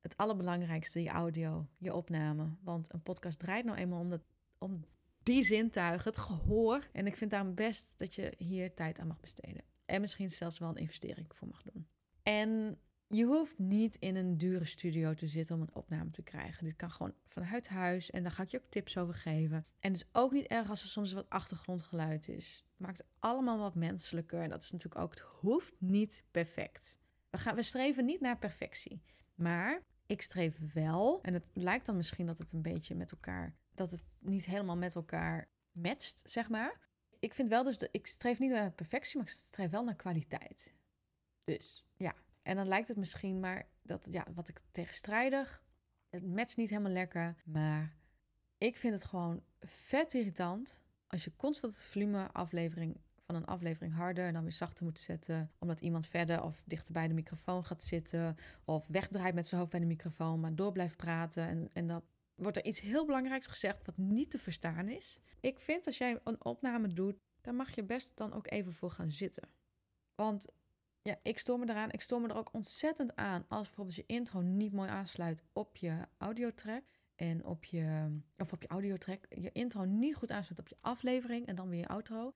Het 0.00 0.16
allerbelangrijkste, 0.16 1.02
je 1.02 1.08
audio, 1.10 1.66
je 1.78 1.94
opname. 1.94 2.56
Want 2.62 2.92
een 2.92 3.02
podcast 3.02 3.38
draait 3.38 3.64
nou 3.64 3.78
eenmaal 3.78 4.00
om, 4.00 4.10
dat, 4.10 4.22
om 4.58 4.84
die 5.26 5.42
zintuigen, 5.42 6.10
het 6.10 6.18
gehoor. 6.18 6.88
En 6.92 7.06
ik 7.06 7.16
vind 7.16 7.30
daarom 7.30 7.54
best 7.54 7.98
dat 7.98 8.14
je 8.14 8.34
hier 8.38 8.74
tijd 8.74 8.98
aan 8.98 9.06
mag 9.06 9.20
besteden. 9.20 9.62
En 9.84 10.00
misschien 10.00 10.30
zelfs 10.30 10.58
wel 10.58 10.68
een 10.68 10.76
investering 10.76 11.26
voor 11.36 11.48
mag 11.48 11.62
doen. 11.62 11.88
En 12.22 12.78
je 13.08 13.24
hoeft 13.24 13.58
niet 13.58 13.96
in 13.96 14.16
een 14.16 14.38
dure 14.38 14.64
studio 14.64 15.14
te 15.14 15.26
zitten 15.26 15.54
om 15.54 15.60
een 15.60 15.74
opname 15.74 16.10
te 16.10 16.22
krijgen. 16.22 16.64
Dit 16.64 16.76
kan 16.76 16.90
gewoon 16.90 17.14
vanuit 17.26 17.68
huis 17.68 18.10
en 18.10 18.22
daar 18.22 18.32
ga 18.32 18.42
ik 18.42 18.48
je 18.48 18.58
ook 18.58 18.70
tips 18.70 18.98
over 18.98 19.14
geven. 19.14 19.66
En 19.80 19.92
het 19.92 20.00
is 20.00 20.08
ook 20.12 20.32
niet 20.32 20.46
erg 20.46 20.70
als 20.70 20.82
er 20.82 20.88
soms 20.88 21.12
wat 21.12 21.28
achtergrondgeluid 21.28 22.28
is. 22.28 22.64
Het 22.70 22.86
maakt 22.86 22.98
het 22.98 23.06
allemaal 23.18 23.58
wat 23.58 23.74
menselijker. 23.74 24.40
En 24.40 24.48
dat 24.48 24.62
is 24.62 24.70
natuurlijk 24.70 25.02
ook, 25.02 25.10
het 25.10 25.20
hoeft 25.20 25.74
niet 25.78 26.24
perfect. 26.30 26.98
We, 27.30 27.38
gaan, 27.38 27.54
we 27.54 27.62
streven 27.62 28.04
niet 28.04 28.20
naar 28.20 28.38
perfectie. 28.38 29.02
Maar 29.34 29.82
ik 30.06 30.22
streef 30.22 30.58
wel, 30.72 31.22
en 31.22 31.34
het 31.34 31.50
lijkt 31.52 31.86
dan 31.86 31.96
misschien 31.96 32.26
dat 32.26 32.38
het 32.38 32.52
een 32.52 32.62
beetje 32.62 32.94
met 32.94 33.12
elkaar 33.12 33.54
dat 33.76 33.90
het 33.90 34.02
niet 34.18 34.46
helemaal 34.46 34.76
met 34.76 34.94
elkaar 34.94 35.48
matcht, 35.72 36.20
zeg 36.24 36.48
maar. 36.48 36.80
Ik 37.18 37.34
vind 37.34 37.48
wel 37.48 37.62
dus, 37.62 37.76
ik 37.90 38.06
streef 38.06 38.38
niet 38.38 38.50
naar 38.50 38.72
perfectie, 38.72 39.16
maar 39.16 39.26
ik 39.26 39.32
streef 39.32 39.70
wel 39.70 39.84
naar 39.84 39.94
kwaliteit. 39.94 40.74
Dus 41.44 41.84
ja, 41.96 42.14
en 42.42 42.56
dan 42.56 42.68
lijkt 42.68 42.88
het 42.88 42.96
misschien 42.96 43.40
maar 43.40 43.68
dat, 43.82 44.08
ja, 44.10 44.26
wat 44.34 44.48
ik 44.48 44.60
tegenstrijdig, 44.70 45.62
het 46.10 46.26
matcht 46.26 46.56
niet 46.56 46.70
helemaal 46.70 46.92
lekker, 46.92 47.36
maar 47.44 47.96
ik 48.58 48.76
vind 48.76 48.94
het 48.94 49.04
gewoon 49.04 49.42
vet 49.60 50.14
irritant 50.14 50.80
als 51.06 51.24
je 51.24 51.36
constant 51.36 51.72
het 51.72 51.84
volume 51.84 52.32
aflevering 52.32 52.96
van 53.26 53.34
een 53.34 53.44
aflevering 53.44 53.94
harder 53.94 54.26
en 54.26 54.32
dan 54.32 54.42
weer 54.42 54.52
zachter 54.52 54.84
moet 54.84 54.98
zetten. 54.98 55.50
Omdat 55.58 55.80
iemand 55.80 56.06
verder 56.06 56.42
of 56.42 56.62
dichter 56.66 56.92
bij 56.92 57.08
de 57.08 57.14
microfoon 57.14 57.64
gaat 57.64 57.82
zitten. 57.82 58.36
Of 58.64 58.86
wegdraait 58.86 59.34
met 59.34 59.46
zijn 59.46 59.60
hoofd 59.60 59.72
bij 59.72 59.80
de 59.80 59.86
microfoon, 59.86 60.40
maar 60.40 60.54
door 60.54 60.72
blijft 60.72 60.96
praten. 60.96 61.46
En, 61.48 61.70
en 61.72 61.86
dat 61.86 62.04
wordt 62.36 62.56
er 62.56 62.64
iets 62.64 62.80
heel 62.80 63.06
belangrijks 63.06 63.46
gezegd 63.46 63.86
wat 63.86 63.96
niet 63.96 64.30
te 64.30 64.38
verstaan 64.38 64.88
is. 64.88 65.18
Ik 65.40 65.60
vind 65.60 65.86
als 65.86 65.98
jij 65.98 66.20
een 66.24 66.44
opname 66.44 66.88
doet, 66.88 67.16
daar 67.40 67.54
mag 67.54 67.74
je 67.74 67.84
best 67.84 68.16
dan 68.16 68.32
ook 68.32 68.50
even 68.50 68.72
voor 68.72 68.90
gaan 68.90 69.10
zitten. 69.10 69.48
Want 70.14 70.46
ja, 71.02 71.18
ik 71.22 71.38
stoor 71.38 71.58
me 71.58 71.68
eraan. 71.68 71.90
Ik 71.90 72.00
stoor 72.00 72.20
me 72.20 72.28
er 72.28 72.36
ook 72.36 72.54
ontzettend 72.54 73.16
aan 73.16 73.44
als 73.48 73.66
bijvoorbeeld 73.66 73.96
je 73.96 74.06
intro 74.06 74.40
niet 74.40 74.72
mooi 74.72 74.88
aansluit 74.88 75.44
op 75.52 75.76
je 75.76 76.06
audiotrack. 76.18 76.84
En 77.14 77.44
op 77.44 77.64
je, 77.64 78.16
of 78.36 78.52
op 78.52 78.62
je 78.62 78.68
audiotrack, 78.68 79.26
je 79.28 79.52
intro 79.52 79.84
niet 79.84 80.14
goed 80.14 80.30
aansluit 80.30 80.58
op 80.58 80.68
je 80.68 80.76
aflevering 80.80 81.46
en 81.46 81.54
dan 81.54 81.68
weer 81.68 81.78
je 81.78 81.88
outro 81.88 82.34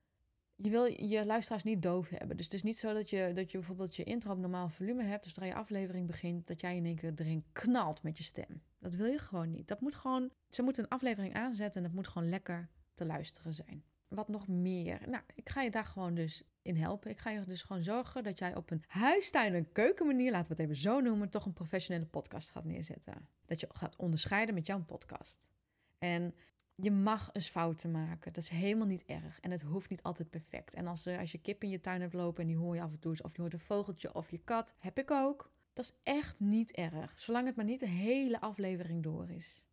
je 0.63 0.69
wil 0.69 0.85
je 0.85 1.25
luisteraars 1.25 1.63
niet 1.63 1.81
doof 1.81 2.09
hebben. 2.09 2.37
Dus 2.37 2.45
het 2.45 2.53
is 2.53 2.63
niet 2.63 2.77
zo 2.77 2.93
dat 2.93 3.09
je, 3.09 3.31
dat 3.33 3.51
je 3.51 3.57
bijvoorbeeld 3.57 3.95
je 3.95 4.03
intro 4.03 4.31
op 4.31 4.37
normaal 4.37 4.69
volume 4.69 5.03
hebt. 5.03 5.23
Dus 5.23 5.33
zodra 5.33 5.49
je 5.49 5.55
aflevering 5.55 6.07
begint, 6.07 6.47
dat 6.47 6.61
jij 6.61 6.75
in 6.75 6.85
één 6.85 6.95
keer 6.95 7.13
erin 7.15 7.45
knalt 7.51 8.03
met 8.03 8.17
je 8.17 8.23
stem. 8.23 8.61
Dat 8.81 8.95
wil 8.95 9.05
je 9.05 9.17
gewoon 9.17 9.51
niet. 9.51 9.67
Dat 9.67 9.81
moet 9.81 9.95
gewoon, 9.95 10.31
ze 10.49 10.61
moeten 10.61 10.83
een 10.83 10.89
aflevering 10.89 11.35
aanzetten 11.35 11.81
en 11.81 11.87
het 11.87 11.95
moet 11.95 12.07
gewoon 12.07 12.29
lekker 12.29 12.69
te 12.93 13.05
luisteren 13.05 13.53
zijn. 13.53 13.83
Wat 14.07 14.27
nog 14.27 14.47
meer? 14.47 15.09
Nou, 15.09 15.23
ik 15.35 15.49
ga 15.49 15.61
je 15.61 15.71
daar 15.71 15.85
gewoon 15.85 16.13
dus 16.13 16.43
in 16.61 16.75
helpen. 16.75 17.09
Ik 17.11 17.19
ga 17.19 17.29
je 17.29 17.41
dus 17.41 17.61
gewoon 17.61 17.83
zorgen 17.83 18.23
dat 18.23 18.39
jij 18.39 18.55
op 18.55 18.71
een 18.71 18.83
huistuin- 18.87 19.53
en 19.53 19.71
keukenmanier, 19.71 20.31
laten 20.31 20.55
we 20.55 20.61
het 20.61 20.71
even 20.71 20.81
zo 20.81 20.99
noemen, 20.99 21.29
toch 21.29 21.45
een 21.45 21.53
professionele 21.53 22.05
podcast 22.05 22.49
gaat 22.49 22.65
neerzetten. 22.65 23.29
Dat 23.45 23.59
je 23.59 23.67
gaat 23.73 23.95
onderscheiden 23.95 24.55
met 24.55 24.65
jouw 24.65 24.83
podcast. 24.83 25.49
En 25.97 26.35
je 26.75 26.91
mag 26.91 27.29
eens 27.33 27.49
fouten 27.49 27.91
maken. 27.91 28.33
Dat 28.33 28.43
is 28.43 28.49
helemaal 28.49 28.87
niet 28.87 29.05
erg. 29.05 29.39
En 29.39 29.51
het 29.51 29.61
hoeft 29.61 29.89
niet 29.89 30.03
altijd 30.03 30.29
perfect. 30.29 30.73
En 30.73 30.87
als, 30.87 31.07
als 31.07 31.31
je 31.31 31.37
kip 31.37 31.63
in 31.63 31.69
je 31.69 31.79
tuin 31.79 32.01
hebt 32.01 32.13
lopen 32.13 32.41
en 32.41 32.47
die 32.47 32.57
hoor 32.57 32.75
je 32.75 32.81
af 32.81 32.91
en 32.91 32.99
toe 32.99 33.11
eens, 33.11 33.21
of 33.21 33.35
je 33.35 33.41
hoort 33.41 33.53
een 33.53 33.59
vogeltje 33.59 34.13
of 34.13 34.31
je 34.31 34.37
kat, 34.37 34.75
heb 34.77 34.97
ik 34.97 35.11
ook. 35.11 35.51
Dat 35.73 35.85
is 35.85 35.93
echt 36.03 36.39
niet 36.39 36.71
erg. 36.71 37.19
Zolang 37.19 37.45
het 37.45 37.55
maar 37.55 37.65
niet 37.65 37.79
de 37.79 37.87
hele 37.87 38.41
aflevering 38.41 39.03
door 39.03 39.29
is. 39.29 39.63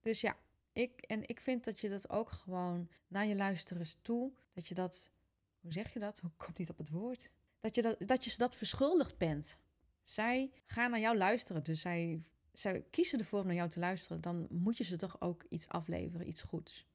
Dus 0.00 0.20
ja, 0.20 0.36
ik, 0.72 1.00
en 1.00 1.28
ik 1.28 1.40
vind 1.40 1.64
dat 1.64 1.80
je 1.80 1.88
dat 1.88 2.10
ook 2.10 2.30
gewoon 2.30 2.88
naar 3.08 3.26
je 3.26 3.36
luisterers 3.36 3.96
toe, 4.02 4.32
dat 4.52 4.66
je 4.66 4.74
dat 4.74 5.10
hoe 5.66 5.74
zeg 5.74 5.92
je 5.92 5.98
dat? 5.98 6.18
Hoe 6.18 6.30
komt 6.44 6.58
niet 6.58 6.70
op 6.70 6.78
het 6.78 6.90
woord? 6.90 7.30
Dat 7.60 7.74
je 7.74 7.82
dat, 7.82 7.96
dat 7.98 8.24
je 8.24 8.30
ze 8.30 8.38
dat 8.38 8.56
verschuldigd 8.56 9.18
bent. 9.18 9.58
Zij 10.02 10.50
gaan 10.66 10.90
naar 10.90 11.00
jou 11.00 11.16
luisteren, 11.16 11.64
dus 11.64 11.80
zij, 11.80 12.22
zij 12.52 12.84
kiezen 12.90 13.18
ervoor 13.18 13.40
om 13.40 13.46
naar 13.46 13.54
jou 13.54 13.68
te 13.68 13.78
luisteren. 13.78 14.20
Dan 14.20 14.46
moet 14.50 14.76
je 14.76 14.84
ze 14.84 14.96
toch 14.96 15.20
ook 15.20 15.44
iets 15.48 15.68
afleveren, 15.68 16.28
iets 16.28 16.42
goeds. 16.42 16.86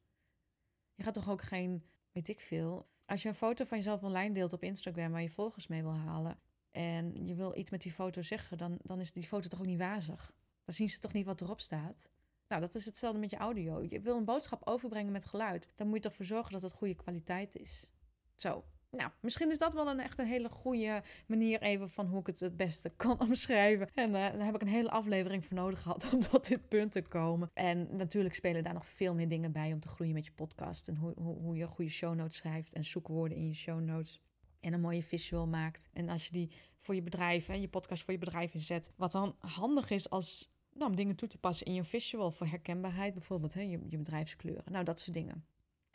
Je 0.94 1.02
gaat 1.02 1.14
toch 1.14 1.30
ook 1.30 1.42
geen, 1.42 1.84
weet 2.12 2.28
ik 2.28 2.40
veel. 2.40 2.88
Als 3.06 3.22
je 3.22 3.28
een 3.28 3.34
foto 3.34 3.64
van 3.64 3.78
jezelf 3.78 4.02
online 4.02 4.34
deelt 4.34 4.52
op 4.52 4.62
Instagram 4.62 5.12
waar 5.12 5.22
je 5.22 5.30
volgers 5.30 5.66
mee 5.66 5.82
wil 5.82 5.96
halen. 5.96 6.40
En 6.72 7.26
je 7.26 7.34
wil 7.34 7.56
iets 7.56 7.70
met 7.70 7.82
die 7.82 7.92
foto 7.92 8.22
zeggen, 8.22 8.58
dan, 8.58 8.78
dan 8.82 9.00
is 9.00 9.12
die 9.12 9.26
foto 9.26 9.48
toch 9.48 9.60
ook 9.60 9.66
niet 9.66 9.78
wazig. 9.78 10.32
Dan 10.64 10.74
zien 10.74 10.88
ze 10.88 10.98
toch 10.98 11.12
niet 11.12 11.26
wat 11.26 11.40
erop 11.40 11.60
staat. 11.60 12.10
Nou, 12.48 12.60
dat 12.60 12.74
is 12.74 12.84
hetzelfde 12.84 13.20
met 13.20 13.30
je 13.30 13.36
audio. 13.36 13.82
Je 13.88 14.00
wil 14.00 14.16
een 14.16 14.24
boodschap 14.24 14.60
overbrengen 14.64 15.12
met 15.12 15.24
geluid. 15.24 15.68
Dan 15.74 15.86
moet 15.86 15.96
je 15.96 16.02
toch 16.02 16.14
voor 16.14 16.24
zorgen 16.24 16.52
dat 16.52 16.62
het 16.62 16.72
goede 16.72 16.94
kwaliteit 16.94 17.56
is. 17.56 17.90
Zo. 18.34 18.64
Nou, 18.90 19.10
misschien 19.20 19.50
is 19.50 19.58
dat 19.58 19.74
wel 19.74 19.88
een 19.88 20.00
echt 20.00 20.18
een 20.18 20.26
hele 20.26 20.48
goede 20.48 21.02
manier 21.26 21.60
even 21.60 21.90
van 21.90 22.06
hoe 22.06 22.20
ik 22.20 22.26
het 22.26 22.40
het 22.40 22.56
beste 22.56 22.90
kan 22.96 23.20
omschrijven. 23.20 23.88
En 23.94 24.08
uh, 24.08 24.12
daar 24.12 24.44
heb 24.44 24.54
ik 24.54 24.60
een 24.60 24.68
hele 24.68 24.90
aflevering 24.90 25.46
voor 25.46 25.56
nodig 25.56 25.82
gehad 25.82 26.08
om 26.12 26.20
tot 26.20 26.48
dit 26.48 26.68
punt 26.68 26.92
te 26.92 27.02
komen. 27.02 27.50
En 27.54 27.96
natuurlijk 27.96 28.34
spelen 28.34 28.64
daar 28.64 28.74
nog 28.74 28.86
veel 28.86 29.14
meer 29.14 29.28
dingen 29.28 29.52
bij 29.52 29.72
om 29.72 29.80
te 29.80 29.88
groeien 29.88 30.14
met 30.14 30.26
je 30.26 30.32
podcast. 30.32 30.88
En 30.88 30.96
hoe, 30.96 31.12
hoe, 31.16 31.36
hoe 31.36 31.56
je 31.56 31.66
goede 31.66 31.90
show 31.90 32.14
notes 32.14 32.36
schrijft 32.36 32.72
en 32.72 32.84
zoekwoorden 32.84 33.38
in 33.38 33.46
je 33.46 33.54
show 33.54 33.80
notes 33.80 34.20
en 34.62 34.72
een 34.72 34.80
mooie 34.80 35.02
visual 35.02 35.46
maakt. 35.46 35.88
En 35.92 36.08
als 36.08 36.26
je 36.26 36.32
die 36.32 36.50
voor 36.76 36.94
je 36.94 37.02
bedrijf, 37.02 37.46
hè, 37.46 37.54
je 37.54 37.68
podcast 37.68 38.02
voor 38.02 38.12
je 38.12 38.18
bedrijf 38.18 38.54
inzet, 38.54 38.92
wat 38.96 39.12
dan 39.12 39.36
handig 39.38 39.90
is 39.90 40.10
als 40.10 40.50
nou, 40.72 40.90
om 40.90 40.96
dingen 40.96 41.16
toe 41.16 41.28
te 41.28 41.38
passen 41.38 41.66
in 41.66 41.74
je 41.74 41.84
visual 41.84 42.30
voor 42.30 42.46
herkenbaarheid, 42.46 43.14
bijvoorbeeld 43.14 43.54
hè, 43.54 43.60
je, 43.60 43.80
je 43.88 43.98
bedrijfskleuren. 43.98 44.72
Nou, 44.72 44.84
dat 44.84 45.00
soort 45.00 45.16
dingen. 45.16 45.44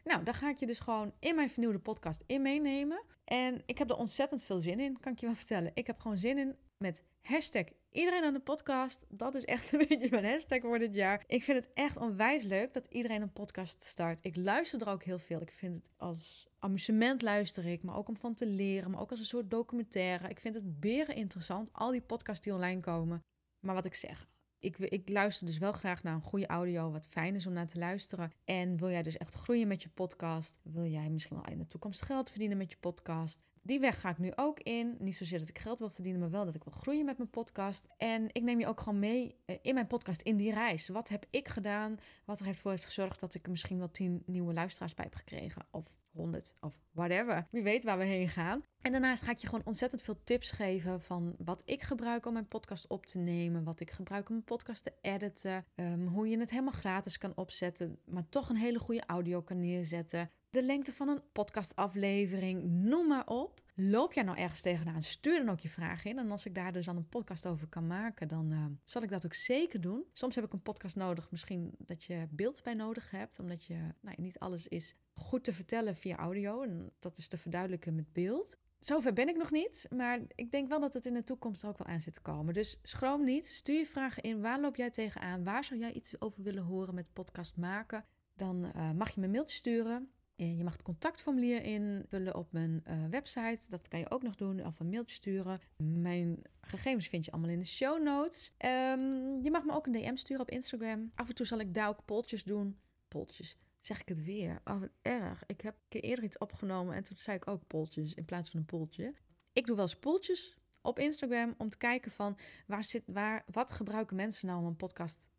Nou, 0.03 0.23
daar 0.23 0.33
ga 0.33 0.49
ik 0.49 0.57
je 0.57 0.65
dus 0.65 0.79
gewoon 0.79 1.13
in 1.19 1.35
mijn 1.35 1.49
vernieuwde 1.49 1.79
podcast 1.79 2.23
in 2.25 2.41
meenemen. 2.41 3.03
En 3.23 3.61
ik 3.65 3.77
heb 3.77 3.89
er 3.89 3.95
ontzettend 3.95 4.43
veel 4.43 4.59
zin 4.59 4.79
in, 4.79 4.99
kan 4.99 5.11
ik 5.11 5.19
je 5.19 5.25
wel 5.25 5.35
vertellen. 5.35 5.71
Ik 5.73 5.87
heb 5.87 5.99
gewoon 5.99 6.17
zin 6.17 6.37
in 6.37 6.55
met 6.77 7.03
hashtag 7.21 7.65
iedereen 7.91 8.23
aan 8.23 8.33
de 8.33 8.39
podcast. 8.39 9.05
Dat 9.09 9.35
is 9.35 9.45
echt 9.45 9.71
een 9.73 9.85
beetje 9.87 10.09
mijn 10.09 10.25
hashtag 10.25 10.61
voor 10.61 10.79
dit 10.79 10.95
jaar. 10.95 11.23
Ik 11.27 11.43
vind 11.43 11.63
het 11.63 11.73
echt 11.73 11.97
onwijs 11.97 12.43
leuk 12.43 12.73
dat 12.73 12.87
iedereen 12.89 13.21
een 13.21 13.33
podcast 13.33 13.83
start. 13.83 14.19
Ik 14.21 14.35
luister 14.35 14.81
er 14.81 14.89
ook 14.89 15.03
heel 15.03 15.19
veel. 15.19 15.41
Ik 15.41 15.51
vind 15.51 15.77
het 15.77 15.91
als 15.97 16.47
amusement 16.59 17.21
luister 17.21 17.65
ik, 17.65 17.83
maar 17.83 17.95
ook 17.95 18.07
om 18.07 18.17
van 18.17 18.33
te 18.33 18.45
leren, 18.45 18.91
maar 18.91 19.01
ook 19.01 19.11
als 19.11 19.19
een 19.19 19.25
soort 19.25 19.49
documentaire. 19.49 20.29
Ik 20.29 20.39
vind 20.39 20.55
het 20.55 20.79
beren 20.79 21.15
interessant, 21.15 21.73
al 21.73 21.91
die 21.91 22.01
podcasts 22.01 22.43
die 22.43 22.53
online 22.53 22.81
komen. 22.81 23.23
Maar 23.59 23.75
wat 23.75 23.85
ik 23.85 23.95
zeg, 23.95 24.27
ik, 24.59 24.77
ik 24.77 25.09
luister 25.09 25.45
dus 25.45 25.57
wel 25.57 25.71
graag 25.71 26.03
naar 26.03 26.13
een 26.13 26.21
goede 26.21 26.47
audio, 26.47 26.91
wat 26.91 27.07
fijn 27.07 27.35
is 27.35 27.47
om 27.47 27.53
naar 27.53 27.67
te 27.67 27.79
luisteren. 27.79 28.31
En 28.45 28.77
wil 28.77 28.89
jij 28.89 29.03
dus 29.03 29.17
echt 29.17 29.33
groeien 29.33 29.67
met 29.67 29.81
je 29.81 29.89
podcast? 29.89 30.59
Wil 30.63 30.85
jij 30.85 31.09
misschien 31.09 31.35
wel 31.37 31.51
in 31.51 31.57
de 31.57 31.67
toekomst 31.67 32.01
geld 32.01 32.29
verdienen 32.29 32.57
met 32.57 32.71
je 32.71 32.77
podcast? 32.79 33.43
Die 33.67 33.79
weg 33.79 33.99
ga 34.01 34.09
ik 34.09 34.17
nu 34.17 34.31
ook 34.35 34.59
in. 34.59 34.95
Niet 34.99 35.15
zozeer 35.15 35.39
dat 35.39 35.49
ik 35.49 35.59
geld 35.59 35.79
wil 35.79 35.89
verdienen, 35.89 36.21
maar 36.21 36.29
wel 36.29 36.45
dat 36.45 36.55
ik 36.55 36.63
wil 36.63 36.73
groeien 36.73 37.05
met 37.05 37.17
mijn 37.17 37.29
podcast. 37.29 37.87
En 37.97 38.27
ik 38.31 38.43
neem 38.43 38.59
je 38.59 38.67
ook 38.67 38.79
gewoon 38.79 38.99
mee 38.99 39.35
eh, 39.45 39.55
in 39.61 39.73
mijn 39.73 39.87
podcast 39.87 40.21
in 40.21 40.35
die 40.35 40.53
reis. 40.53 40.87
Wat 40.87 41.09
heb 41.09 41.25
ik 41.29 41.47
gedaan? 41.47 41.97
Wat 42.25 42.39
er 42.39 42.45
heeft 42.45 42.85
gezorgd 42.85 43.19
dat 43.19 43.33
ik 43.33 43.47
misschien 43.47 43.77
wel 43.77 43.91
tien 43.91 44.23
nieuwe 44.25 44.53
luisteraars 44.53 44.93
bij 44.93 45.05
heb 45.05 45.15
gekregen? 45.15 45.65
Of 45.71 45.95
100 46.17 46.55
of 46.59 46.81
whatever. 46.91 47.47
Wie 47.51 47.63
weet 47.63 47.83
waar 47.83 47.97
we 47.97 48.03
heen 48.03 48.29
gaan. 48.29 48.63
En 48.81 48.91
daarnaast 48.91 49.23
ga 49.23 49.31
ik 49.31 49.37
je 49.37 49.47
gewoon 49.47 49.65
ontzettend 49.65 50.01
veel 50.01 50.23
tips 50.23 50.51
geven 50.51 51.01
van 51.01 51.35
wat 51.37 51.61
ik 51.65 51.83
gebruik 51.83 52.25
om 52.25 52.33
mijn 52.33 52.47
podcast 52.47 52.87
op 52.87 53.05
te 53.05 53.17
nemen, 53.19 53.63
wat 53.63 53.79
ik 53.79 53.91
gebruik 53.91 54.27
om 54.27 54.33
mijn 54.33 54.45
podcast 54.45 54.83
te 54.83 54.93
editen, 55.01 55.65
um, 55.75 56.07
hoe 56.07 56.29
je 56.29 56.39
het 56.39 56.49
helemaal 56.49 56.73
gratis 56.73 57.17
kan 57.17 57.35
opzetten, 57.35 57.99
maar 58.05 58.29
toch 58.29 58.49
een 58.49 58.55
hele 58.55 58.79
goede 58.79 59.03
audio 59.05 59.41
kan 59.41 59.59
neerzetten. 59.59 60.31
De 60.49 60.63
lengte 60.63 60.93
van 60.93 61.07
een 61.07 61.21
podcastaflevering, 61.31 62.63
noem 62.63 63.07
maar 63.07 63.27
op. 63.27 63.61
Loop 63.79 64.13
jij 64.13 64.23
nou 64.23 64.37
ergens 64.37 64.61
tegenaan? 64.61 65.01
Stuur 65.01 65.37
dan 65.37 65.49
ook 65.49 65.59
je 65.59 65.69
vragen 65.69 66.09
in. 66.09 66.17
En 66.17 66.31
als 66.31 66.45
ik 66.45 66.55
daar 66.55 66.71
dus 66.71 66.85
dan 66.85 66.97
een 66.97 67.09
podcast 67.09 67.45
over 67.45 67.67
kan 67.67 67.87
maken, 67.87 68.27
dan 68.27 68.51
uh, 68.51 68.65
zal 68.83 69.01
ik 69.01 69.09
dat 69.09 69.25
ook 69.25 69.33
zeker 69.33 69.81
doen. 69.81 70.05
Soms 70.13 70.35
heb 70.35 70.43
ik 70.43 70.53
een 70.53 70.61
podcast 70.61 70.95
nodig, 70.95 71.31
misschien 71.31 71.75
dat 71.77 72.03
je 72.03 72.27
beeld 72.29 72.63
bij 72.63 72.73
nodig 72.73 73.11
hebt, 73.11 73.39
omdat 73.39 73.65
je 73.65 73.77
nou, 74.01 74.21
niet 74.21 74.39
alles 74.39 74.67
is 74.67 74.95
goed 75.13 75.43
te 75.43 75.53
vertellen 75.53 75.95
via 75.95 76.15
audio. 76.15 76.61
En 76.61 76.91
dat 76.99 77.17
is 77.17 77.27
te 77.27 77.37
verduidelijken 77.37 77.95
met 77.95 78.13
beeld. 78.13 78.57
Zover 78.79 79.13
ben 79.13 79.27
ik 79.27 79.37
nog 79.37 79.51
niet, 79.51 79.87
maar 79.95 80.19
ik 80.35 80.51
denk 80.51 80.67
wel 80.67 80.79
dat 80.79 80.93
het 80.93 81.05
in 81.05 81.13
de 81.13 81.23
toekomst 81.23 81.65
ook 81.65 81.77
wel 81.77 81.87
aan 81.87 82.01
zit 82.01 82.13
te 82.13 82.21
komen. 82.21 82.53
Dus 82.53 82.79
schroom 82.83 83.23
niet, 83.23 83.45
stuur 83.45 83.77
je 83.77 83.85
vragen 83.85 84.23
in. 84.23 84.41
Waar 84.41 84.59
loop 84.59 84.75
jij 84.75 84.89
tegenaan? 84.89 85.43
Waar 85.43 85.63
zou 85.63 85.79
jij 85.79 85.93
iets 85.93 86.21
over 86.21 86.43
willen 86.43 86.63
horen 86.63 86.95
met 86.95 87.13
podcast 87.13 87.57
maken? 87.57 88.05
Dan 88.35 88.71
uh, 88.75 88.91
mag 88.91 89.09
je 89.09 89.19
me 89.19 89.25
een 89.25 89.31
mailtje 89.31 89.57
sturen. 89.57 90.11
En 90.37 90.57
je 90.57 90.63
mag 90.63 90.73
het 90.73 90.81
contactformulier 90.81 91.63
invullen 91.63 92.35
op 92.35 92.51
mijn 92.51 92.83
uh, 92.87 93.05
website. 93.09 93.69
Dat 93.69 93.87
kan 93.87 93.99
je 93.99 94.09
ook 94.09 94.23
nog 94.23 94.35
doen, 94.35 94.65
of 94.65 94.79
een 94.79 94.89
mailtje 94.89 95.15
sturen. 95.15 95.61
Mijn 95.77 96.41
gegevens 96.61 97.07
vind 97.07 97.25
je 97.25 97.31
allemaal 97.31 97.49
in 97.49 97.59
de 97.59 97.65
show 97.65 98.03
notes. 98.03 98.51
Um, 98.65 99.43
je 99.43 99.51
mag 99.51 99.63
me 99.63 99.73
ook 99.73 99.85
een 99.85 99.91
DM 99.91 100.15
sturen 100.15 100.41
op 100.41 100.49
Instagram. 100.49 101.11
Af 101.15 101.29
en 101.29 101.35
toe 101.35 101.45
zal 101.45 101.59
ik 101.59 101.73
daar 101.73 101.87
ook 101.87 102.05
poltjes 102.05 102.43
doen. 102.43 102.79
Poltjes 103.07 103.57
zeg 103.81 104.01
ik 104.01 104.09
het 104.09 104.23
weer. 104.23 104.61
Oh, 104.63 104.79
wat 104.79 104.89
erg. 105.01 105.43
Ik 105.45 105.61
heb 105.61 105.73
een 105.73 105.87
keer 105.89 106.03
eerder 106.03 106.23
iets 106.23 106.37
opgenomen 106.37 106.95
en 106.95 107.03
toen 107.03 107.17
zei 107.17 107.37
ik 107.37 107.47
ook 107.47 107.67
poltjes 107.67 108.13
in 108.13 108.25
plaats 108.25 108.49
van 108.49 108.59
een 108.59 108.65
poltje. 108.65 109.13
Ik 109.53 109.65
doe 109.65 109.75
wel 109.75 109.85
eens 109.99 110.55
op 110.81 110.99
Instagram 110.99 111.53
om 111.57 111.69
te 111.69 111.77
kijken 111.77 112.11
van 112.11 112.37
waar 112.67 112.83
zit, 112.83 113.03
waar, 113.05 113.43
wat 113.51 113.71
gebruiken 113.71 114.15
mensen 114.15 114.47
nou 114.47 114.59
om 114.59 114.65
een 114.65 114.75
podcast 114.75 115.29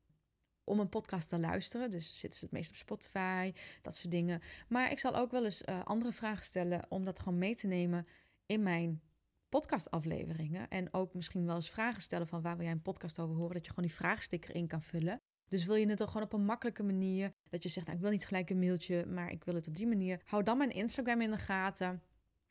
om 0.68 0.80
een 0.80 0.88
podcast 0.88 1.28
te 1.28 1.38
luisteren. 1.38 1.90
Dus 1.90 2.18
zitten 2.18 2.38
ze 2.38 2.44
het 2.44 2.54
meest 2.54 2.70
op 2.70 2.76
Spotify, 2.76 3.52
dat 3.82 3.94
soort 3.94 4.12
dingen. 4.12 4.40
Maar 4.68 4.90
ik 4.90 4.98
zal 4.98 5.16
ook 5.16 5.30
wel 5.30 5.44
eens 5.44 5.62
uh, 5.62 5.84
andere 5.84 6.12
vragen 6.12 6.44
stellen 6.44 6.87
om 6.88 7.04
dat 7.04 7.18
gewoon 7.18 7.38
mee 7.38 7.56
te 7.56 7.66
nemen 7.66 8.06
in 8.46 8.62
mijn 8.62 9.02
podcastafleveringen. 9.48 10.68
En 10.68 10.94
ook 10.94 11.14
misschien 11.14 11.46
wel 11.46 11.54
eens 11.54 11.70
vragen 11.70 12.02
stellen 12.02 12.26
van 12.26 12.42
waar 12.42 12.56
wil 12.56 12.64
jij 12.64 12.75
een 12.75 12.82
podcast 12.82 13.18
over 13.18 13.37
horen, 13.37 13.54
dat 13.54 13.64
je 13.64 13.70
gewoon 13.70 13.88
die 13.88 13.96
vraagsticker 13.96 14.54
in 14.54 14.66
kan 14.66 14.82
vullen. 14.82 15.20
Dus 15.48 15.64
wil 15.64 15.75
je 15.75 15.88
het 15.88 15.98
toch 15.98 16.10
gewoon 16.10 16.26
op 16.26 16.32
een 16.32 16.44
makkelijke 16.44 16.82
manier, 16.82 17.32
dat 17.50 17.62
je 17.62 17.68
zegt, 17.68 17.87
nou, 17.87 17.98
ik 17.98 18.04
wil 18.04 18.12
niet 18.12 18.26
gelijk 18.26 18.50
een 18.50 18.58
mailtje, 18.58 19.06
maar 19.06 19.30
ik 19.30 19.44
wil 19.44 19.54
het 19.54 19.68
op 19.68 19.76
die 19.76 19.87
manier. 19.87 20.20
Hou 20.25 20.42
dan 20.42 20.58
mijn 20.58 20.70
Instagram 20.70 21.20
in 21.20 21.30
de 21.30 21.38
gaten. 21.38 22.02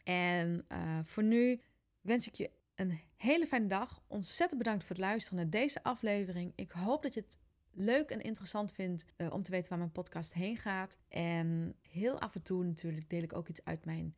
En 0.04 0.66
uh, 0.72 1.00
voor 1.04 1.24
nu 1.24 1.62
wens 2.02 2.28
ik 2.28 2.36
je 2.36 2.52
een 2.76 3.00
hele 3.18 3.48
fijne 3.48 3.68
dag. 3.68 4.04
Ontzettend 4.08 4.60
bedankt 4.64 4.84
voor 4.84 4.96
het 4.96 5.06
luisteren 5.06 5.40
naar 5.40 5.50
deze 5.50 5.84
aflevering. 5.84 6.54
Ik 6.56 6.72
hoop 6.72 7.02
dat 7.04 7.14
je 7.14 7.20
het 7.20 7.38
leuk 7.78 8.10
en 8.10 8.22
interessant 8.22 8.72
vindt 8.72 9.06
uh, 9.18 9.34
om 9.34 9.44
te 9.44 9.52
weten 9.52 9.70
waar 9.70 9.78
mijn 9.78 9.92
podcast 9.92 10.34
heen 10.34 10.58
gaat. 10.58 10.98
En 11.08 11.76
heel 11.82 12.20
af 12.20 12.36
en 12.36 12.42
toe 12.42 12.64
natuurlijk 12.64 13.10
deel 13.10 13.24
ik 13.24 13.36
ook 13.36 13.48
iets 13.48 13.64
uit 13.64 13.86
mijn 13.86 14.16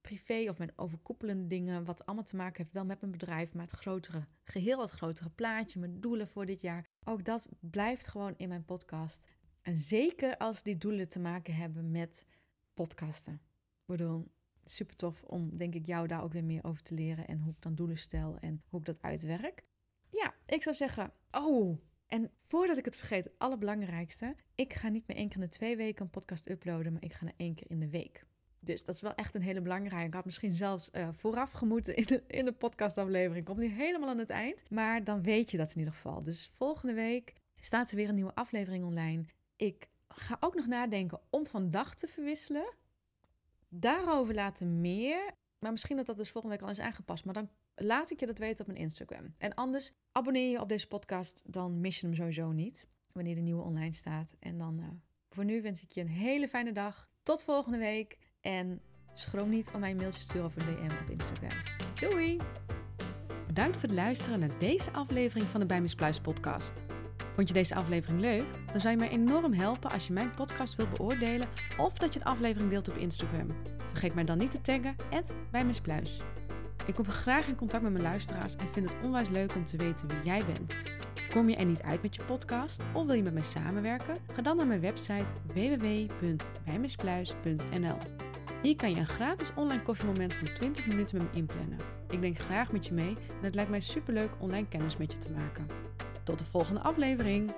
privé 0.00 0.48
of 0.48 0.58
mijn 0.58 0.72
overkoepelende 0.76 1.46
dingen, 1.46 1.84
wat 1.84 2.06
allemaal 2.06 2.24
te 2.24 2.36
maken 2.36 2.62
heeft 2.62 2.72
wel 2.72 2.84
met 2.84 3.00
mijn 3.00 3.12
bedrijf, 3.12 3.54
maar 3.54 3.64
het 3.64 3.76
grotere 3.76 4.26
geheel, 4.42 4.80
het 4.80 4.90
grotere 4.90 5.30
plaatje, 5.30 5.78
mijn 5.80 6.00
doelen 6.00 6.28
voor 6.28 6.46
dit 6.46 6.60
jaar. 6.60 6.86
Ook 7.04 7.24
dat 7.24 7.48
blijft 7.60 8.06
gewoon 8.06 8.34
in 8.36 8.48
mijn 8.48 8.64
podcast. 8.64 9.26
En 9.62 9.78
zeker 9.78 10.36
als 10.36 10.62
die 10.62 10.76
doelen 10.76 11.08
te 11.08 11.20
maken 11.20 11.54
hebben 11.54 11.90
met 11.90 12.26
podcasten. 12.74 13.34
Ik 13.34 13.86
bedoel, 13.86 14.30
super 14.64 14.96
tof 14.96 15.22
om, 15.22 15.56
denk 15.56 15.74
ik, 15.74 15.86
jou 15.86 16.06
daar 16.06 16.22
ook 16.22 16.32
weer 16.32 16.44
meer 16.44 16.64
over 16.64 16.82
te 16.82 16.94
leren 16.94 17.26
en 17.26 17.40
hoe 17.40 17.52
ik 17.52 17.62
dan 17.62 17.74
doelen 17.74 17.98
stel 17.98 18.36
en 18.38 18.62
hoe 18.68 18.80
ik 18.80 18.86
dat 18.86 19.02
uitwerk. 19.02 19.64
Ja, 20.10 20.34
ik 20.46 20.62
zou 20.62 20.76
zeggen, 20.76 21.12
oh, 21.30 21.78
en 22.06 22.30
voordat 22.46 22.78
ik 22.78 22.84
het 22.84 22.96
vergeet, 22.96 23.24
het 23.24 23.38
allerbelangrijkste, 23.38 24.34
ik 24.54 24.72
ga 24.72 24.88
niet 24.88 25.06
meer 25.06 25.16
één 25.16 25.28
keer 25.28 25.36
in 25.36 25.42
de 25.42 25.48
twee 25.48 25.76
weken 25.76 26.04
een 26.04 26.10
podcast 26.10 26.50
uploaden, 26.50 26.92
maar 26.92 27.02
ik 27.02 27.12
ga 27.12 27.24
naar 27.24 27.34
één 27.36 27.54
keer 27.54 27.70
in 27.70 27.80
de 27.80 27.88
week. 27.88 28.24
Dus 28.64 28.84
dat 28.84 28.94
is 28.94 29.00
wel 29.00 29.14
echt 29.14 29.34
een 29.34 29.42
hele 29.42 29.60
belangrijke. 29.60 30.06
Ik 30.06 30.14
had 30.14 30.24
misschien 30.24 30.52
zelfs 30.52 30.90
uh, 30.92 31.08
vooraf 31.12 31.50
gemoeten 31.50 31.96
in 31.96 32.04
de, 32.04 32.22
in 32.26 32.44
de 32.44 32.52
podcastaflevering. 32.52 33.44
Komt 33.44 33.58
niet 33.58 33.72
helemaal 33.72 34.08
aan 34.08 34.18
het 34.18 34.30
eind. 34.30 34.70
Maar 34.70 35.04
dan 35.04 35.22
weet 35.22 35.50
je 35.50 35.56
dat 35.56 35.70
in 35.70 35.78
ieder 35.78 35.94
geval. 35.94 36.22
Dus 36.22 36.50
volgende 36.54 36.94
week 36.94 37.32
staat 37.56 37.90
er 37.90 37.96
weer 37.96 38.08
een 38.08 38.14
nieuwe 38.14 38.34
aflevering 38.34 38.84
online. 38.84 39.24
Ik 39.56 39.88
ga 40.08 40.36
ook 40.40 40.54
nog 40.54 40.66
nadenken 40.66 41.20
om 41.30 41.46
van 41.46 41.70
dag 41.70 41.94
te 41.94 42.06
verwisselen. 42.06 42.74
Daarover 43.68 44.34
later 44.34 44.66
meer. 44.66 45.34
Maar 45.58 45.70
misschien 45.70 45.96
dat 45.96 46.06
dat 46.06 46.16
dus 46.16 46.30
volgende 46.30 46.56
week 46.56 46.66
al 46.66 46.72
is 46.72 46.80
aangepast. 46.80 47.24
Maar 47.24 47.34
dan 47.34 47.50
laat 47.74 48.10
ik 48.10 48.20
je 48.20 48.26
dat 48.26 48.38
weten 48.38 48.60
op 48.60 48.72
mijn 48.72 48.84
Instagram. 48.84 49.34
En 49.38 49.54
anders 49.54 49.92
abonneer 50.12 50.50
je 50.50 50.60
op 50.60 50.68
deze 50.68 50.88
podcast. 50.88 51.42
Dan 51.46 51.80
mis 51.80 52.00
je 52.00 52.06
hem 52.06 52.14
sowieso 52.14 52.52
niet. 52.52 52.88
Wanneer 53.12 53.34
de 53.34 53.40
nieuwe 53.40 53.62
online 53.62 53.92
staat. 53.92 54.36
En 54.38 54.58
dan 54.58 54.78
uh, 54.80 54.86
voor 55.28 55.44
nu 55.44 55.62
wens 55.62 55.82
ik 55.82 55.92
je 55.92 56.00
een 56.00 56.08
hele 56.08 56.48
fijne 56.48 56.72
dag. 56.72 57.08
Tot 57.22 57.44
volgende 57.44 57.78
week. 57.78 58.18
En 58.40 58.80
schroom 59.14 59.48
niet 59.48 59.70
om 59.74 59.80
mij 59.80 59.90
een 59.90 59.96
mailtje 59.96 60.20
te 60.20 60.24
sturen 60.24 60.46
of 60.46 60.56
een 60.56 60.64
DM 60.64 61.02
op 61.02 61.10
Instagram. 61.10 61.62
Doei! 61.94 62.40
Bedankt 63.46 63.76
voor 63.76 63.88
het 63.88 63.98
luisteren 63.98 64.38
naar 64.38 64.58
deze 64.58 64.90
aflevering 64.90 65.48
van 65.48 65.60
de 65.60 65.66
Bij 65.66 65.82
Pluis 65.96 66.20
podcast. 66.20 66.84
Vond 67.34 67.48
je 67.48 67.54
deze 67.54 67.74
aflevering 67.74 68.20
leuk? 68.20 68.46
Dan 68.66 68.80
zou 68.80 68.92
je 68.92 68.98
mij 68.98 69.10
enorm 69.10 69.52
helpen 69.52 69.90
als 69.90 70.06
je 70.06 70.12
mijn 70.12 70.30
podcast 70.30 70.74
wilt 70.76 70.90
beoordelen 70.90 71.48
of 71.78 71.98
dat 71.98 72.12
je 72.12 72.18
de 72.18 72.24
aflevering 72.24 72.70
deelt 72.70 72.88
op 72.88 72.96
Instagram. 72.96 73.48
Vergeet 73.86 74.14
mij 74.14 74.24
dan 74.24 74.38
niet 74.38 74.50
te 74.50 74.60
taggen, 74.60 74.96
@bijmispluis. 75.50 76.20
Ik 76.86 76.94
kom 76.94 77.06
graag 77.06 77.48
in 77.48 77.56
contact 77.56 77.82
met 77.82 77.92
mijn 77.92 78.04
luisteraars 78.04 78.56
en 78.56 78.68
vind 78.68 78.88
het 78.88 78.96
onwijs 79.02 79.28
leuk 79.28 79.54
om 79.54 79.64
te 79.64 79.76
weten 79.76 80.08
wie 80.08 80.22
jij 80.24 80.44
bent. 80.44 80.80
Kom 81.30 81.48
je 81.48 81.56
er 81.56 81.64
niet 81.64 81.82
uit 81.82 82.02
met 82.02 82.14
je 82.14 82.24
podcast 82.24 82.82
of 82.92 83.06
wil 83.06 83.14
je 83.14 83.22
met 83.22 83.32
mij 83.32 83.42
samenwerken? 83.42 84.18
Ga 84.32 84.42
dan 84.42 84.56
naar 84.56 84.66
mijn 84.66 84.80
website 84.80 85.34
www.bijmispluis.nl 85.54 87.98
Hier 88.62 88.76
kan 88.76 88.90
je 88.90 88.96
een 88.96 89.06
gratis 89.06 89.52
online 89.54 89.82
koffiemoment 89.82 90.36
van 90.36 90.54
20 90.54 90.86
minuten 90.86 91.18
met 91.18 91.32
me 91.32 91.38
inplannen. 91.38 91.78
Ik 92.08 92.20
denk 92.20 92.38
graag 92.38 92.72
met 92.72 92.86
je 92.86 92.92
mee 92.92 93.10
en 93.10 93.44
het 93.44 93.54
lijkt 93.54 93.70
mij 93.70 93.80
superleuk 93.80 94.30
online 94.38 94.68
kennis 94.68 94.96
met 94.96 95.12
je 95.12 95.18
te 95.18 95.30
maken. 95.30 95.66
Tot 96.22 96.38
de 96.38 96.44
volgende 96.44 96.80
aflevering! 96.80 97.52